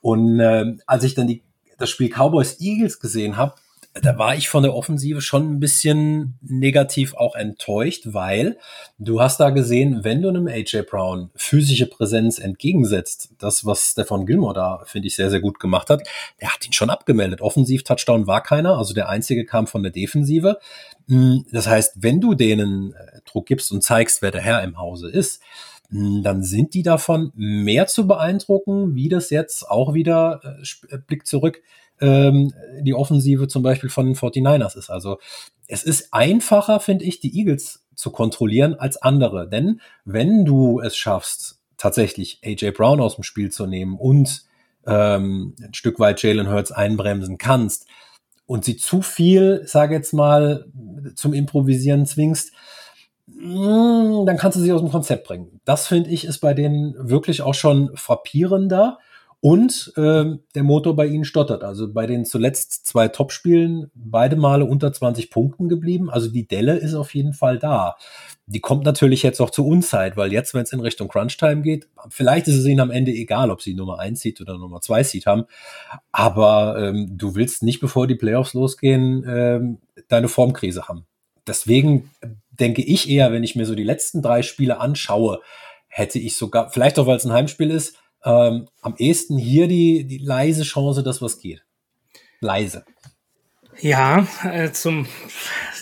Und 0.00 0.38
äh, 0.38 0.76
als 0.87 1.02
ich 1.02 1.17
dann 1.17 1.26
die, 1.26 1.43
das 1.78 1.90
Spiel 1.90 2.11
Cowboys 2.11 2.61
Eagles 2.61 3.00
gesehen 3.00 3.37
habe, 3.37 3.55
da 3.95 4.18
war 4.18 4.37
ich 4.37 4.49
von 4.49 4.62
der 4.62 4.75
Offensive 4.75 5.21
schon 5.21 5.50
ein 5.50 5.61
bisschen 5.61 6.38
negativ 6.40 7.14
auch 7.14 7.35
enttäuscht, 7.35 8.02
weil 8.07 8.59
du 8.99 9.21
hast 9.21 9.40
da 9.40 9.50
gesehen, 9.50 10.04
wenn 10.04 10.23
du 10.23 10.28
einem 10.28 10.47
AJ 10.47 10.83
Brown 10.83 11.30
physische 11.35 11.87
Präsenz 11.87 12.38
entgegensetzt, 12.38 13.30
das, 13.38 13.64
was 13.64 13.92
Stefan 13.92 14.26
Gilmore 14.26 14.54
da, 14.54 14.83
finde 14.85 15.09
ich, 15.09 15.16
sehr, 15.16 15.30
sehr 15.30 15.40
gut 15.40 15.59
gemacht 15.59 15.90
hat, 15.90 16.07
der 16.40 16.52
hat 16.52 16.66
ihn 16.66 16.73
schon 16.73 16.90
abgemeldet. 16.90 17.40
Offensiv-Touchdown 17.40 18.26
war 18.26 18.42
keiner, 18.42 18.78
also 18.78 18.95
der 18.95 19.09
einzige 19.09 19.45
kam 19.45 19.66
von 19.66 19.83
der 19.83 19.92
Defensive. 19.92 20.59
Hm, 21.09 21.47
das 21.50 21.66
heißt, 21.66 21.97
wenn 22.02 22.21
du 22.21 22.35
denen 22.35 22.92
äh, 22.92 23.21
Druck 23.25 23.47
gibst 23.47 23.73
und 23.73 23.83
zeigst, 23.83 24.23
wer 24.23 24.30
der 24.30 24.42
Herr 24.42 24.62
im 24.62 24.78
Hause 24.78 25.11
ist, 25.11 25.42
hm, 25.90 26.23
dann 26.23 26.42
sind 26.42 26.75
die 26.75 26.83
davon 26.83 27.33
mehr 27.35 27.87
zu 27.87 28.07
beeindrucken, 28.07 28.95
wie 28.95 29.09
das 29.09 29.30
jetzt 29.30 29.68
auch 29.68 29.95
wieder 29.95 30.40
äh, 30.45 30.95
äh 30.95 30.99
Blick 30.99 31.26
zurück 31.26 31.62
ähm, 32.00 32.52
die 32.81 32.95
Offensive 32.95 33.49
zum 33.49 33.62
Beispiel 33.62 33.90
von 33.90 34.07
den 34.07 34.14
49ers 34.14 34.76
ist. 34.76 34.90
Also 34.90 35.19
es 35.67 35.83
ist 35.83 36.12
einfacher, 36.12 36.81
finde 36.81 37.05
ich, 37.05 37.21
die 37.21 37.37
Eagles 37.38 37.85
zu 37.95 38.11
kontrollieren 38.11 38.75
als 38.75 38.97
andere. 39.00 39.49
Denn 39.49 39.81
wenn 40.05 40.45
du 40.45 40.81
es 40.81 40.97
schaffst, 40.97 41.59
tatsächlich 41.76 42.40
AJ 42.45 42.73
Brown 42.73 43.00
aus 43.00 43.17
dem 43.17 43.25
Spiel 43.25 43.50
zu 43.50 43.67
nehmen 43.67 43.97
und 43.97 44.45
ähm, 44.87 45.55
ein 45.62 45.75
Stück 45.75 45.99
weit 45.99 46.23
Jalen 46.23 46.50
Hurts 46.50 46.73
einbremsen 46.73 47.38
kannst 47.38 47.87
und 48.47 48.64
sie 48.64 48.76
zu 48.76 49.02
viel, 49.02 49.62
sage 49.67 49.95
jetzt 49.95 50.12
mal, 50.12 50.67
zum 51.14 51.35
Improvisieren 51.35 52.07
zwingst, 52.07 52.52
mm, 53.26 54.25
dann 54.25 54.37
kannst 54.38 54.57
du 54.57 54.62
sie 54.62 54.73
aus 54.73 54.81
dem 54.81 54.90
Konzept 54.90 55.26
bringen. 55.26 55.61
Das 55.64 55.87
finde 55.87 56.11
ich 56.11 56.25
ist 56.25 56.38
bei 56.38 56.55
denen 56.55 56.95
wirklich 56.99 57.43
auch 57.43 57.55
schon 57.55 57.90
frappierender. 57.95 58.99
Und 59.40 59.92
ähm, 59.97 60.40
der 60.57 60.64
Motor 60.64 60.97
bei 60.97 61.07
ihnen 61.07 61.25
stottert. 61.25 61.62
Also 61.62 61.92
bei 61.92 62.07
den 62.07 62.25
zuletzt 62.25 62.87
zwei 62.87 63.07
Topspielen 63.07 63.88
beide 63.95 64.35
Male 64.35 64.64
unter 64.64 64.92
20 64.92 65.30
Punkten 65.30 65.68
geblieben. 65.68 66.11
Also 66.11 66.28
die 66.28 66.49
Delle 66.49 66.76
ist 66.76 66.95
auf 66.95 67.14
jeden 67.14 67.35
Fall 67.35 67.59
da. 67.61 67.97
Die 68.47 68.59
kommt 68.59 68.85
natürlich 68.85 69.23
jetzt 69.23 69.40
auch 69.40 69.50
zur 69.50 69.66
Unzeit, 69.66 70.16
weil 70.16 70.33
jetzt, 70.33 70.54
wenn 70.54 70.62
es 70.62 70.73
in 70.73 70.80
Richtung 70.80 71.07
Crunch-Time 71.07 71.62
geht, 71.62 71.88
vielleicht 72.09 72.49
ist 72.49 72.57
es 72.57 72.66
ihnen 72.66 72.80
am 72.80 72.90
Ende 72.90 73.12
egal, 73.12 73.52
ob 73.52 73.62
sie 73.62 73.75
Nummer 73.75 74.00
1 74.00 74.18
Seed 74.21 74.40
oder 74.40 74.59
Nummer 74.59 74.80
2 74.80 75.04
Seed 75.04 75.26
haben. 75.26 75.45
Aber 76.11 76.76
ähm, 76.76 77.16
du 77.16 77.37
willst 77.37 77.62
nicht, 77.62 77.78
bevor 77.78 78.09
die 78.09 78.16
Playoffs 78.16 78.54
losgehen, 78.54 79.25
ähm, 79.28 79.78
deine 80.09 80.26
Formkrise 80.28 80.88
haben. 80.88 81.07
Deswegen 81.47 82.11
denke 82.50 82.83
ich 82.83 83.09
eher, 83.09 83.33
wenn 83.33 83.45
ich 83.45 83.54
mir 83.54 83.66
so 83.66 83.76
die 83.76 83.85
letzten 83.85 84.21
drei 84.21 84.42
Spiele 84.42 84.80
anschaue, 84.80 85.40
hätte 85.87 86.18
ich 86.18 86.37
sogar, 86.37 86.71
vielleicht 86.71 86.99
auch 86.99 87.07
weil 87.07 87.16
es 87.16 87.25
ein 87.25 87.33
Heimspiel 87.33 87.71
ist, 87.71 87.97
ähm, 88.25 88.68
am 88.82 88.94
ehesten 88.98 89.38
hier 89.38 89.68
die, 89.68 90.04
die 90.04 90.18
leise 90.18 90.62
Chance, 90.62 91.02
dass 91.02 91.22
was 91.22 91.38
geht. 91.38 91.64
Leise. 92.40 92.84
Ja, 93.81 94.26
äh, 94.44 94.72
zum, 94.72 95.07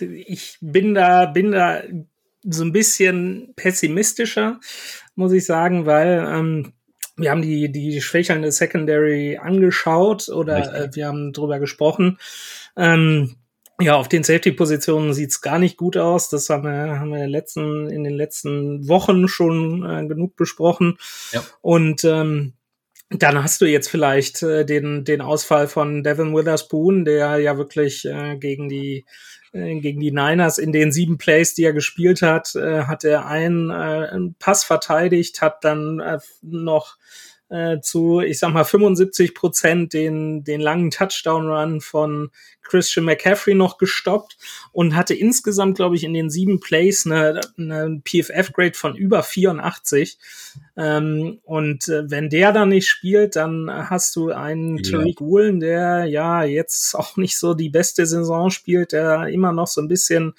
ich 0.01 0.59
bin 0.61 0.95
da, 0.95 1.27
bin 1.27 1.53
da 1.53 1.83
so 2.43 2.63
ein 2.63 2.73
bisschen 2.73 3.55
pessimistischer, 3.57 4.61
muss 5.15 5.33
ich 5.33 5.47
sagen, 5.47 5.87
weil 5.87 6.27
ähm, 6.29 6.73
wir 7.17 7.31
haben 7.31 7.43
die, 7.43 7.73
die 7.73 8.01
schwächelnde 8.01 8.53
Secondary 8.53 9.39
angeschaut 9.39 10.29
oder 10.29 10.75
äh, 10.75 10.95
wir 10.95 11.07
haben 11.07 11.33
drüber 11.33 11.59
gesprochen. 11.59 12.19
Ähm, 12.77 13.37
ja, 13.81 13.97
auf 13.97 14.09
den 14.09 14.25
Safety-Positionen 14.25 15.13
sieht's 15.13 15.41
gar 15.41 15.59
nicht 15.59 15.77
gut 15.77 15.97
aus. 15.97 16.29
Das 16.29 16.49
haben 16.49 16.65
wir, 16.65 16.99
haben 16.99 17.11
wir 17.11 17.17
in, 17.17 17.25
den 17.25 17.31
letzten, 17.31 17.91
in 17.91 18.05
den 18.05 18.15
letzten 18.15 18.89
Wochen 18.89 19.29
schon 19.29 19.85
äh, 19.85 20.07
genug 20.07 20.37
besprochen. 20.37 20.99
Ja. 21.33 21.45
Und 21.61 22.05
ähm, 22.05 22.55
dann 23.11 23.43
hast 23.43 23.61
du 23.61 23.67
jetzt 23.67 23.89
vielleicht 23.89 24.43
äh, 24.43 24.65
den, 24.65 25.05
den 25.05 25.21
Ausfall 25.21 25.69
von 25.69 26.03
Devin 26.03 26.35
Witherspoon, 26.35 27.05
der 27.05 27.39
ja 27.39 27.57
wirklich 27.57 28.05
äh, 28.05 28.37
gegen 28.37 28.69
die 28.69 29.05
äh, 29.53 29.79
gegen 29.81 30.01
die 30.01 30.11
Niners 30.11 30.59
in 30.59 30.73
den 30.73 30.91
sieben 30.91 31.19
Plays, 31.19 31.55
die 31.55 31.65
er 31.65 31.73
gespielt 31.73 32.23
hat, 32.23 32.55
äh, 32.57 32.83
hat 32.83 33.05
er 33.05 33.27
einen, 33.27 33.71
äh, 33.71 33.75
einen 34.11 34.35
Pass 34.39 34.65
verteidigt, 34.65 35.41
hat 35.41 35.65
dann 35.65 36.01
äh, 36.01 36.19
noch 36.43 36.97
äh, 37.49 37.81
zu, 37.81 38.21
ich 38.21 38.39
sag 38.39 38.53
mal, 38.53 38.65
75 38.65 39.35
Prozent 39.35 39.93
den, 39.93 40.43
den 40.45 40.61
langen 40.61 40.91
Touchdown-Run 40.91 41.81
von 41.81 42.31
Christian 42.63 43.05
McCaffrey 43.05 43.55
noch 43.55 43.79
gestoppt 43.79 44.37
und 44.73 44.97
hatte 44.97 45.15
insgesamt, 45.15 45.77
glaube 45.77 45.97
ich, 45.97 46.05
in 46.05 46.15
den 46.15 46.31
sieben 46.31 46.59
Plays 46.59 47.07
eine, 47.07 47.41
eine 47.57 48.03
PFF-Grade 48.05 48.75
von 48.75 48.97
über 48.97 49.23
84. 49.23 50.19
Ähm, 50.77 51.39
und 51.45 51.89
äh, 51.89 52.11
wenn 52.11 52.29
der 52.29 52.53
dann 52.53 52.71
nicht 52.71 52.89
spielt, 52.89 53.37
dann 53.37 53.71
hast 53.71 54.17
du 54.17 54.33
einen 54.33 54.79
ja. 54.79 54.91
Tariq 54.91 55.21
Woolen, 55.21 55.61
der 55.61 56.05
ja 56.07 56.43
jetzt 56.43 56.95
auch 56.95 57.17
nicht 57.17 57.39
so 57.39 57.55
die 57.55 57.71
beste 57.71 58.07
Saison 58.07 58.51
spielt, 58.51 58.93
der 58.93 59.29
immer 59.29 59.53
noch 59.53 59.69
so 59.69 59.81
ein 59.81 59.89
bisschen 59.89 60.35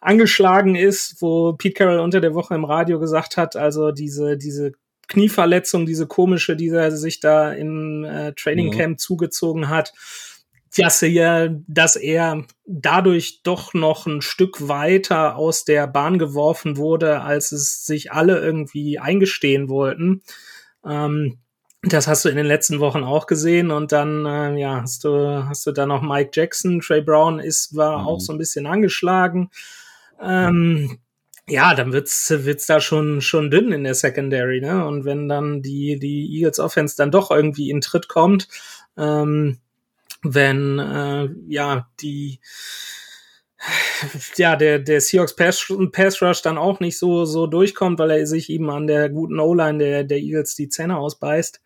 angeschlagen 0.00 0.74
ist, 0.74 1.22
wo 1.22 1.54
Pete 1.54 1.74
Carroll 1.74 2.00
unter 2.00 2.20
der 2.20 2.34
Woche 2.34 2.54
im 2.54 2.64
Radio 2.64 3.00
gesagt 3.00 3.38
hat, 3.38 3.56
also 3.56 3.90
diese, 3.90 4.36
diese 4.36 4.72
Knieverletzung, 5.14 5.86
diese 5.86 6.06
komische, 6.06 6.56
die 6.56 6.68
er 6.68 6.90
sich 6.90 7.20
da 7.20 7.52
im 7.52 8.04
äh, 8.04 8.32
Training 8.32 8.70
Camp 8.72 8.94
mhm. 8.94 8.98
zugezogen 8.98 9.68
hat, 9.68 9.92
dass 10.76 11.02
er, 11.02 11.60
dass 11.68 11.96
er 11.96 12.44
dadurch 12.66 13.42
doch 13.42 13.74
noch 13.74 14.06
ein 14.06 14.22
Stück 14.22 14.68
weiter 14.68 15.36
aus 15.36 15.64
der 15.64 15.86
Bahn 15.86 16.18
geworfen 16.18 16.76
wurde, 16.76 17.20
als 17.20 17.52
es 17.52 17.84
sich 17.84 18.12
alle 18.12 18.38
irgendwie 18.40 18.98
eingestehen 18.98 19.68
wollten. 19.68 20.22
Ähm, 20.84 21.38
das 21.82 22.08
hast 22.08 22.24
du 22.24 22.28
in 22.28 22.36
den 22.36 22.46
letzten 22.46 22.80
Wochen 22.80 23.04
auch 23.04 23.26
gesehen 23.26 23.70
und 23.70 23.92
dann 23.92 24.24
äh, 24.24 24.58
ja 24.58 24.80
hast 24.80 25.04
du 25.04 25.46
hast 25.46 25.66
du 25.66 25.72
dann 25.72 25.90
noch 25.90 26.02
Mike 26.02 26.30
Jackson, 26.32 26.80
Trey 26.80 27.02
Brown 27.02 27.38
ist 27.38 27.76
war 27.76 28.00
mhm. 28.00 28.06
auch 28.06 28.20
so 28.20 28.32
ein 28.32 28.38
bisschen 28.38 28.66
angeschlagen. 28.66 29.50
Ähm, 30.20 30.98
ja, 31.48 31.74
dann 31.74 31.92
wird's 31.92 32.30
wird's 32.30 32.66
da 32.66 32.80
schon 32.80 33.20
schon 33.20 33.50
dünn 33.50 33.72
in 33.72 33.84
der 33.84 33.94
Secondary, 33.94 34.60
ne? 34.60 34.86
Und 34.86 35.04
wenn 35.04 35.28
dann 35.28 35.60
die 35.62 35.98
die 35.98 36.26
Eagles 36.36 36.58
Offense 36.58 36.96
dann 36.96 37.10
doch 37.10 37.30
irgendwie 37.30 37.70
in 37.70 37.80
Tritt 37.82 38.08
kommt, 38.08 38.48
ähm, 38.96 39.58
wenn 40.22 40.78
äh, 40.78 41.28
ja 41.48 41.88
die 42.00 42.40
ja 44.36 44.56
der 44.56 44.78
der 44.78 45.00
Seahawks 45.00 45.36
Pass, 45.36 45.66
Pass 45.92 46.22
Rush 46.22 46.42
dann 46.42 46.58
auch 46.58 46.80
nicht 46.80 46.98
so 46.98 47.24
so 47.26 47.46
durchkommt, 47.46 47.98
weil 47.98 48.10
er 48.10 48.26
sich 48.26 48.48
eben 48.50 48.70
an 48.70 48.86
der 48.86 49.10
guten 49.10 49.38
O-Line 49.38 49.78
der 49.78 50.04
der 50.04 50.18
Eagles 50.18 50.54
die 50.54 50.68
Zähne 50.70 50.96
ausbeißt. 50.96 51.60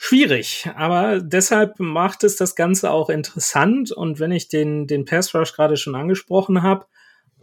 Schwierig, 0.00 0.70
aber 0.76 1.20
deshalb 1.20 1.80
macht 1.80 2.22
es 2.24 2.36
das 2.36 2.54
Ganze 2.54 2.90
auch 2.90 3.10
interessant 3.10 3.90
und 3.92 4.20
wenn 4.20 4.32
ich 4.32 4.48
den 4.48 4.86
den 4.86 5.04
Pass 5.04 5.34
Rush 5.34 5.52
gerade 5.52 5.76
schon 5.76 5.94
angesprochen 5.94 6.62
habe, 6.62 6.86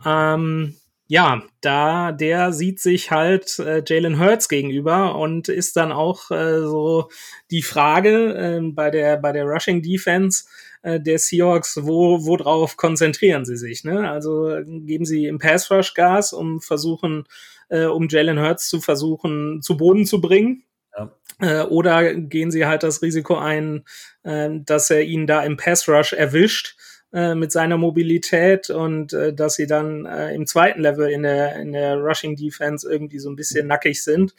ähm, 0.05 0.75
ja, 1.07 1.43
da 1.61 2.11
der 2.11 2.51
sieht 2.51 2.79
sich 2.79 3.11
halt 3.11 3.59
äh, 3.59 3.83
Jalen 3.85 4.19
Hurts 4.19 4.49
gegenüber 4.49 5.15
und 5.15 5.49
ist 5.49 5.75
dann 5.75 5.91
auch 5.91 6.31
äh, 6.31 6.61
so 6.61 7.09
die 7.51 7.61
Frage 7.61 8.33
äh, 8.33 8.71
bei 8.71 8.89
der 8.89 9.17
bei 9.17 9.31
der 9.31 9.45
Rushing 9.45 9.83
Defense 9.83 10.45
äh, 10.81 10.99
der 10.99 11.19
Seahawks, 11.19 11.79
wo 11.83 12.25
worauf 12.25 12.75
konzentrieren 12.75 13.45
sie 13.45 13.57
sich? 13.57 13.83
Ne? 13.83 14.09
Also 14.09 14.49
geben 14.65 15.05
sie 15.05 15.25
im 15.25 15.37
Pass 15.37 15.69
Rush 15.69 15.93
Gas, 15.93 16.33
um 16.33 16.59
versuchen, 16.59 17.25
äh, 17.69 17.85
um 17.85 18.07
Jalen 18.09 18.39
Hurts 18.39 18.67
zu 18.67 18.81
versuchen 18.81 19.61
zu 19.61 19.77
Boden 19.77 20.05
zu 20.05 20.21
bringen. 20.21 20.63
Ja. 20.97 21.11
Äh, 21.39 21.67
oder 21.67 22.15
gehen 22.15 22.49
sie 22.49 22.65
halt 22.65 22.81
das 22.81 23.03
Risiko 23.03 23.37
ein, 23.37 23.83
äh, 24.23 24.49
dass 24.53 24.89
er 24.89 25.03
ihn 25.03 25.27
da 25.27 25.43
im 25.43 25.57
Pass 25.57 25.87
Rush 25.87 26.13
erwischt 26.13 26.77
äh, 27.15 27.33
mit 27.33 27.49
seiner 27.49 27.77
Mobilität 27.77 28.69
und 28.69 29.13
äh, 29.13 29.33
dass 29.33 29.55
sie 29.55 29.67
dann 29.67 30.05
äh, 30.05 30.35
im 30.35 30.45
zweiten 30.45 30.81
Level 30.81 31.09
in 31.09 31.23
der, 31.23 31.55
in 31.55 31.71
der 31.71 31.95
Rushing 31.95 32.35
Defense 32.35 32.85
irgendwie 32.91 33.19
so 33.19 33.29
ein 33.29 33.37
bisschen 33.37 33.67
nackig 33.67 34.03
sind. 34.03 34.35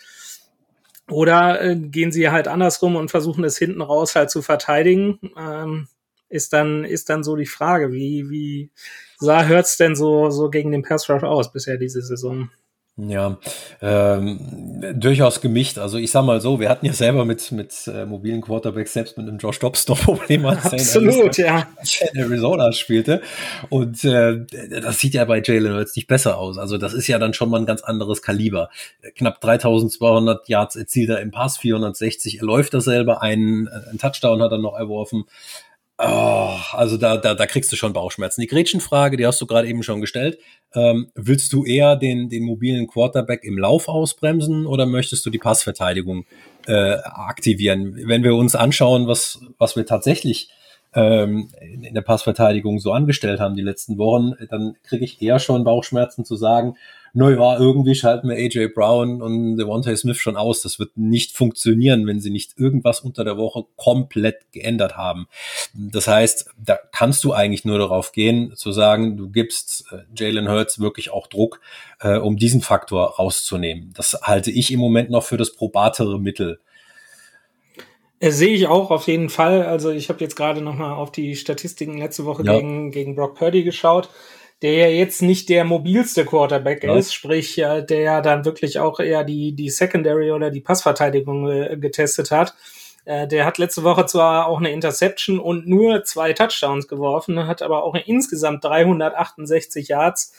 Oder 1.08 1.62
äh, 1.62 1.74
gehen 1.74 2.12
sie 2.12 2.28
halt 2.28 2.48
andersrum 2.48 2.96
und 2.96 3.10
versuchen 3.10 3.44
es 3.44 3.56
hinten 3.56 3.80
raus 3.80 4.14
halt 4.14 4.30
zu 4.30 4.42
verteidigen. 4.42 5.18
Ähm, 5.38 5.88
ist 6.28 6.52
dann, 6.52 6.84
ist 6.84 7.08
dann 7.08 7.24
so 7.24 7.34
die 7.34 7.46
Frage, 7.46 7.92
wie, 7.92 8.28
wie 8.28 8.70
sah 9.16 9.46
hört's 9.46 9.78
denn 9.78 9.96
so, 9.96 10.28
so 10.28 10.50
gegen 10.50 10.70
den 10.70 10.82
Pass 10.82 11.08
Rush 11.08 11.22
aus 11.22 11.50
bisher 11.50 11.78
diese 11.78 12.02
Saison? 12.02 12.50
Ja, 12.98 13.36
ähm, 13.82 14.40
durchaus 14.94 15.42
gemischt. 15.42 15.76
Also 15.76 15.98
ich 15.98 16.10
sag 16.10 16.24
mal 16.24 16.40
so, 16.40 16.60
wir 16.60 16.70
hatten 16.70 16.86
ja 16.86 16.94
selber 16.94 17.26
mit 17.26 17.52
mit 17.52 17.74
äh, 17.88 18.06
mobilen 18.06 18.40
Quarterbacks 18.40 18.94
selbst 18.94 19.18
mit 19.18 19.28
einem 19.28 19.36
Josh 19.36 19.58
Dobbs 19.58 19.86
noch 19.86 20.00
Probleme, 20.00 20.48
als 20.48 20.72
Absolut, 20.72 21.36
ja. 21.36 21.68
in 22.14 22.18
Arizona 22.18 22.72
spielte. 22.72 23.20
Und 23.68 24.02
äh, 24.04 24.46
das 24.80 24.98
sieht 24.98 25.12
ja 25.12 25.26
bei 25.26 25.42
Jalen 25.44 25.74
Hurts 25.74 25.94
nicht 25.94 26.06
besser 26.06 26.38
aus. 26.38 26.56
Also 26.56 26.78
das 26.78 26.94
ist 26.94 27.06
ja 27.06 27.18
dann 27.18 27.34
schon 27.34 27.50
mal 27.50 27.60
ein 27.60 27.66
ganz 27.66 27.82
anderes 27.82 28.22
Kaliber. 28.22 28.70
Knapp 29.14 29.42
3200 29.42 30.48
Yards 30.48 30.76
erzielt 30.76 31.10
er 31.10 31.20
im 31.20 31.32
Pass, 31.32 31.58
460. 31.58 32.38
Er 32.38 32.46
läuft 32.46 32.72
er 32.72 32.80
selber, 32.80 33.20
einen, 33.20 33.68
einen 33.68 33.98
Touchdown 33.98 34.40
hat 34.40 34.52
er 34.52 34.58
noch 34.58 34.74
erworfen. 34.74 35.26
Oh, 35.98 36.58
also 36.72 36.98
da, 36.98 37.16
da, 37.16 37.34
da 37.34 37.46
kriegst 37.46 37.72
du 37.72 37.76
schon 37.76 37.94
Bauchschmerzen. 37.94 38.42
Die 38.42 38.46
Gretchenfrage, 38.46 39.16
die 39.16 39.26
hast 39.26 39.40
du 39.40 39.46
gerade 39.46 39.66
eben 39.66 39.82
schon 39.82 40.02
gestellt. 40.02 40.38
Ähm, 40.74 41.10
willst 41.14 41.54
du 41.54 41.64
eher 41.64 41.96
den, 41.96 42.28
den 42.28 42.44
mobilen 42.44 42.86
Quarterback 42.86 43.44
im 43.44 43.56
Lauf 43.56 43.88
ausbremsen 43.88 44.66
oder 44.66 44.84
möchtest 44.84 45.24
du 45.24 45.30
die 45.30 45.38
Passverteidigung 45.38 46.26
äh, 46.66 46.96
aktivieren? 47.02 47.96
Wenn 48.04 48.24
wir 48.24 48.34
uns 48.34 48.54
anschauen, 48.54 49.06
was, 49.06 49.40
was 49.56 49.74
wir 49.74 49.86
tatsächlich 49.86 50.50
ähm, 50.94 51.48
in 51.60 51.94
der 51.94 52.02
Passverteidigung 52.02 52.78
so 52.78 52.92
angestellt 52.92 53.40
haben 53.40 53.56
die 53.56 53.62
letzten 53.62 53.96
Wochen, 53.96 54.32
dann 54.50 54.76
kriege 54.82 55.04
ich 55.04 55.22
eher 55.22 55.38
schon 55.38 55.64
Bauchschmerzen 55.64 56.26
zu 56.26 56.36
sagen, 56.36 56.76
naja, 57.16 57.58
irgendwie 57.58 57.94
schalten 57.94 58.28
wir 58.28 58.36
AJ 58.36 58.74
Brown 58.74 59.22
und 59.22 59.56
Devontae 59.56 59.96
Smith 59.96 60.18
schon 60.18 60.36
aus. 60.36 60.60
Das 60.60 60.78
wird 60.78 60.98
nicht 60.98 61.32
funktionieren, 61.34 62.06
wenn 62.06 62.20
sie 62.20 62.28
nicht 62.28 62.58
irgendwas 62.58 63.00
unter 63.00 63.24
der 63.24 63.38
Woche 63.38 63.64
komplett 63.76 64.52
geändert 64.52 64.98
haben. 64.98 65.26
Das 65.72 66.08
heißt, 66.08 66.50
da 66.62 66.78
kannst 66.92 67.24
du 67.24 67.32
eigentlich 67.32 67.64
nur 67.64 67.78
darauf 67.78 68.12
gehen, 68.12 68.52
zu 68.54 68.70
sagen, 68.70 69.16
du 69.16 69.30
gibst 69.30 69.86
äh, 69.92 70.00
Jalen 70.14 70.50
Hurts 70.50 70.78
wirklich 70.78 71.10
auch 71.10 71.26
Druck, 71.26 71.62
äh, 72.00 72.18
um 72.18 72.36
diesen 72.36 72.60
Faktor 72.60 73.16
rauszunehmen. 73.16 73.94
Das 73.96 74.18
halte 74.20 74.50
ich 74.50 74.70
im 74.70 74.80
Moment 74.80 75.08
noch 75.08 75.22
für 75.22 75.38
das 75.38 75.54
probatere 75.54 76.20
Mittel. 76.20 76.60
Äh, 78.20 78.30
sehe 78.30 78.54
ich 78.54 78.66
auch 78.66 78.90
auf 78.90 79.06
jeden 79.06 79.30
Fall. 79.30 79.62
Also 79.64 79.90
ich 79.90 80.10
habe 80.10 80.20
jetzt 80.20 80.36
gerade 80.36 80.60
noch 80.60 80.74
mal 80.74 80.92
auf 80.92 81.12
die 81.12 81.34
Statistiken 81.34 81.96
letzte 81.96 82.26
Woche 82.26 82.44
ja. 82.44 82.58
gegen, 82.58 82.90
gegen 82.90 83.16
Brock 83.16 83.36
Purdy 83.36 83.62
geschaut 83.62 84.10
der 84.62 84.72
ja 84.72 84.86
jetzt 84.88 85.22
nicht 85.22 85.48
der 85.48 85.64
mobilste 85.64 86.24
Quarterback 86.24 86.82
ja. 86.84 86.96
ist, 86.96 87.12
sprich, 87.12 87.56
der 87.56 88.00
ja 88.00 88.20
dann 88.20 88.44
wirklich 88.44 88.78
auch 88.78 89.00
eher 89.00 89.24
die, 89.24 89.52
die 89.52 89.70
Secondary 89.70 90.32
oder 90.32 90.50
die 90.50 90.60
Passverteidigung 90.60 91.48
äh, 91.48 91.76
getestet 91.76 92.30
hat. 92.30 92.54
Äh, 93.04 93.28
der 93.28 93.44
hat 93.44 93.58
letzte 93.58 93.84
Woche 93.84 94.06
zwar 94.06 94.46
auch 94.46 94.58
eine 94.58 94.72
Interception 94.72 95.38
und 95.38 95.66
nur 95.66 96.04
zwei 96.04 96.32
Touchdowns 96.32 96.88
geworfen, 96.88 97.46
hat 97.46 97.62
aber 97.62 97.84
auch 97.84 97.94
insgesamt 97.94 98.64
368 98.64 99.88
Yards 99.88 100.34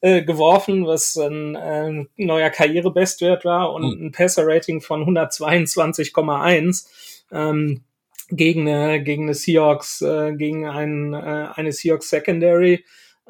äh, 0.00 0.22
geworfen, 0.22 0.86
was 0.86 1.16
ein 1.16 1.54
äh, 1.54 2.06
neuer 2.16 2.50
Karrierebestwert 2.50 3.44
war 3.44 3.72
und 3.72 3.82
mhm. 3.82 4.06
ein 4.06 4.12
Passer-Rating 4.12 4.80
von 4.80 5.04
122,1. 5.04 6.86
Ähm, 7.32 7.84
gegen 8.32 8.68
eine, 8.68 9.02
gegen 9.02 9.24
eine 9.24 9.34
Seahawks, 9.34 10.02
äh, 10.02 10.32
gegen 10.34 10.66
ein, 10.66 11.14
äh, 11.14 11.48
eine 11.54 11.72
Seahawks 11.72 12.10
Secondary, 12.10 12.84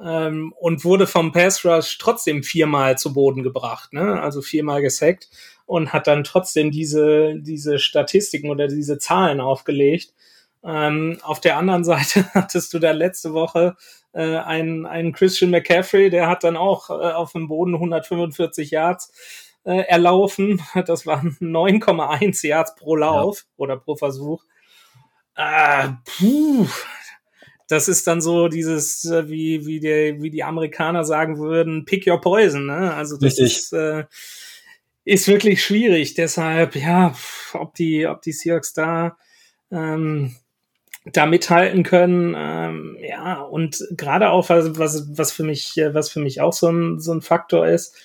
ähm, 0.04 0.52
und 0.58 0.84
wurde 0.84 1.06
vom 1.06 1.32
Pass 1.32 1.64
Rush 1.64 1.98
trotzdem 1.98 2.42
viermal 2.42 2.98
zu 2.98 3.12
Boden 3.12 3.42
gebracht, 3.42 3.92
ne? 3.92 4.20
also 4.20 4.42
viermal 4.42 4.82
gesackt 4.82 5.28
und 5.66 5.92
hat 5.92 6.06
dann 6.06 6.24
trotzdem 6.24 6.70
diese, 6.70 7.36
diese 7.38 7.78
Statistiken 7.78 8.50
oder 8.50 8.68
diese 8.68 8.98
Zahlen 8.98 9.40
aufgelegt. 9.40 10.14
Ähm, 10.64 11.18
auf 11.22 11.40
der 11.40 11.56
anderen 11.56 11.84
Seite 11.84 12.26
hattest 12.34 12.74
du 12.74 12.78
da 12.78 12.92
letzte 12.92 13.32
Woche 13.32 13.76
äh, 14.12 14.36
einen, 14.36 14.86
einen 14.86 15.12
Christian 15.12 15.50
McCaffrey, 15.50 16.10
der 16.10 16.28
hat 16.28 16.44
dann 16.44 16.56
auch 16.56 16.90
äh, 16.90 17.12
auf 17.12 17.32
dem 17.32 17.48
Boden 17.48 17.74
145 17.74 18.70
Yards 18.70 19.12
äh, 19.64 19.82
erlaufen. 19.82 20.60
Das 20.86 21.06
waren 21.06 21.36
9,1 21.40 22.46
Yards 22.46 22.74
pro 22.74 22.96
Lauf 22.96 23.40
ja. 23.40 23.52
oder 23.56 23.76
pro 23.76 23.96
Versuch. 23.96 24.42
Äh, 25.36 25.88
puh, 26.04 26.66
das 27.70 27.88
ist 27.88 28.06
dann 28.06 28.20
so 28.20 28.48
dieses, 28.48 29.04
äh, 29.04 29.28
wie, 29.28 29.64
wie, 29.66 29.80
der, 29.80 30.20
wie 30.20 30.30
die 30.30 30.42
Amerikaner 30.42 31.04
sagen 31.04 31.38
würden, 31.38 31.84
pick 31.84 32.06
your 32.06 32.20
poison. 32.20 32.66
Ne? 32.66 32.94
Also 32.94 33.16
das 33.16 33.38
Richtig. 33.38 33.58
ist, 33.58 33.72
äh, 33.72 34.04
ist 35.04 35.28
wirklich 35.28 35.64
schwierig. 35.64 36.14
Deshalb, 36.14 36.74
ja, 36.74 37.14
ob 37.52 37.74
die, 37.74 38.06
ob 38.06 38.22
die 38.22 38.32
Seahawks 38.32 38.72
da 38.72 39.16
ähm, 39.70 40.34
da 41.06 41.26
mithalten 41.26 41.82
können, 41.82 42.34
ähm, 42.36 42.98
ja, 43.00 43.40
und 43.40 43.86
gerade 43.92 44.30
auch, 44.30 44.50
was, 44.50 44.78
was, 44.78 45.06
was 45.16 45.32
für 45.32 45.44
mich, 45.44 45.80
was 45.92 46.10
für 46.10 46.20
mich 46.20 46.40
auch 46.40 46.52
so 46.52 46.68
ein, 46.68 47.00
so 47.00 47.12
ein 47.12 47.22
Faktor 47.22 47.66
ist, 47.66 47.96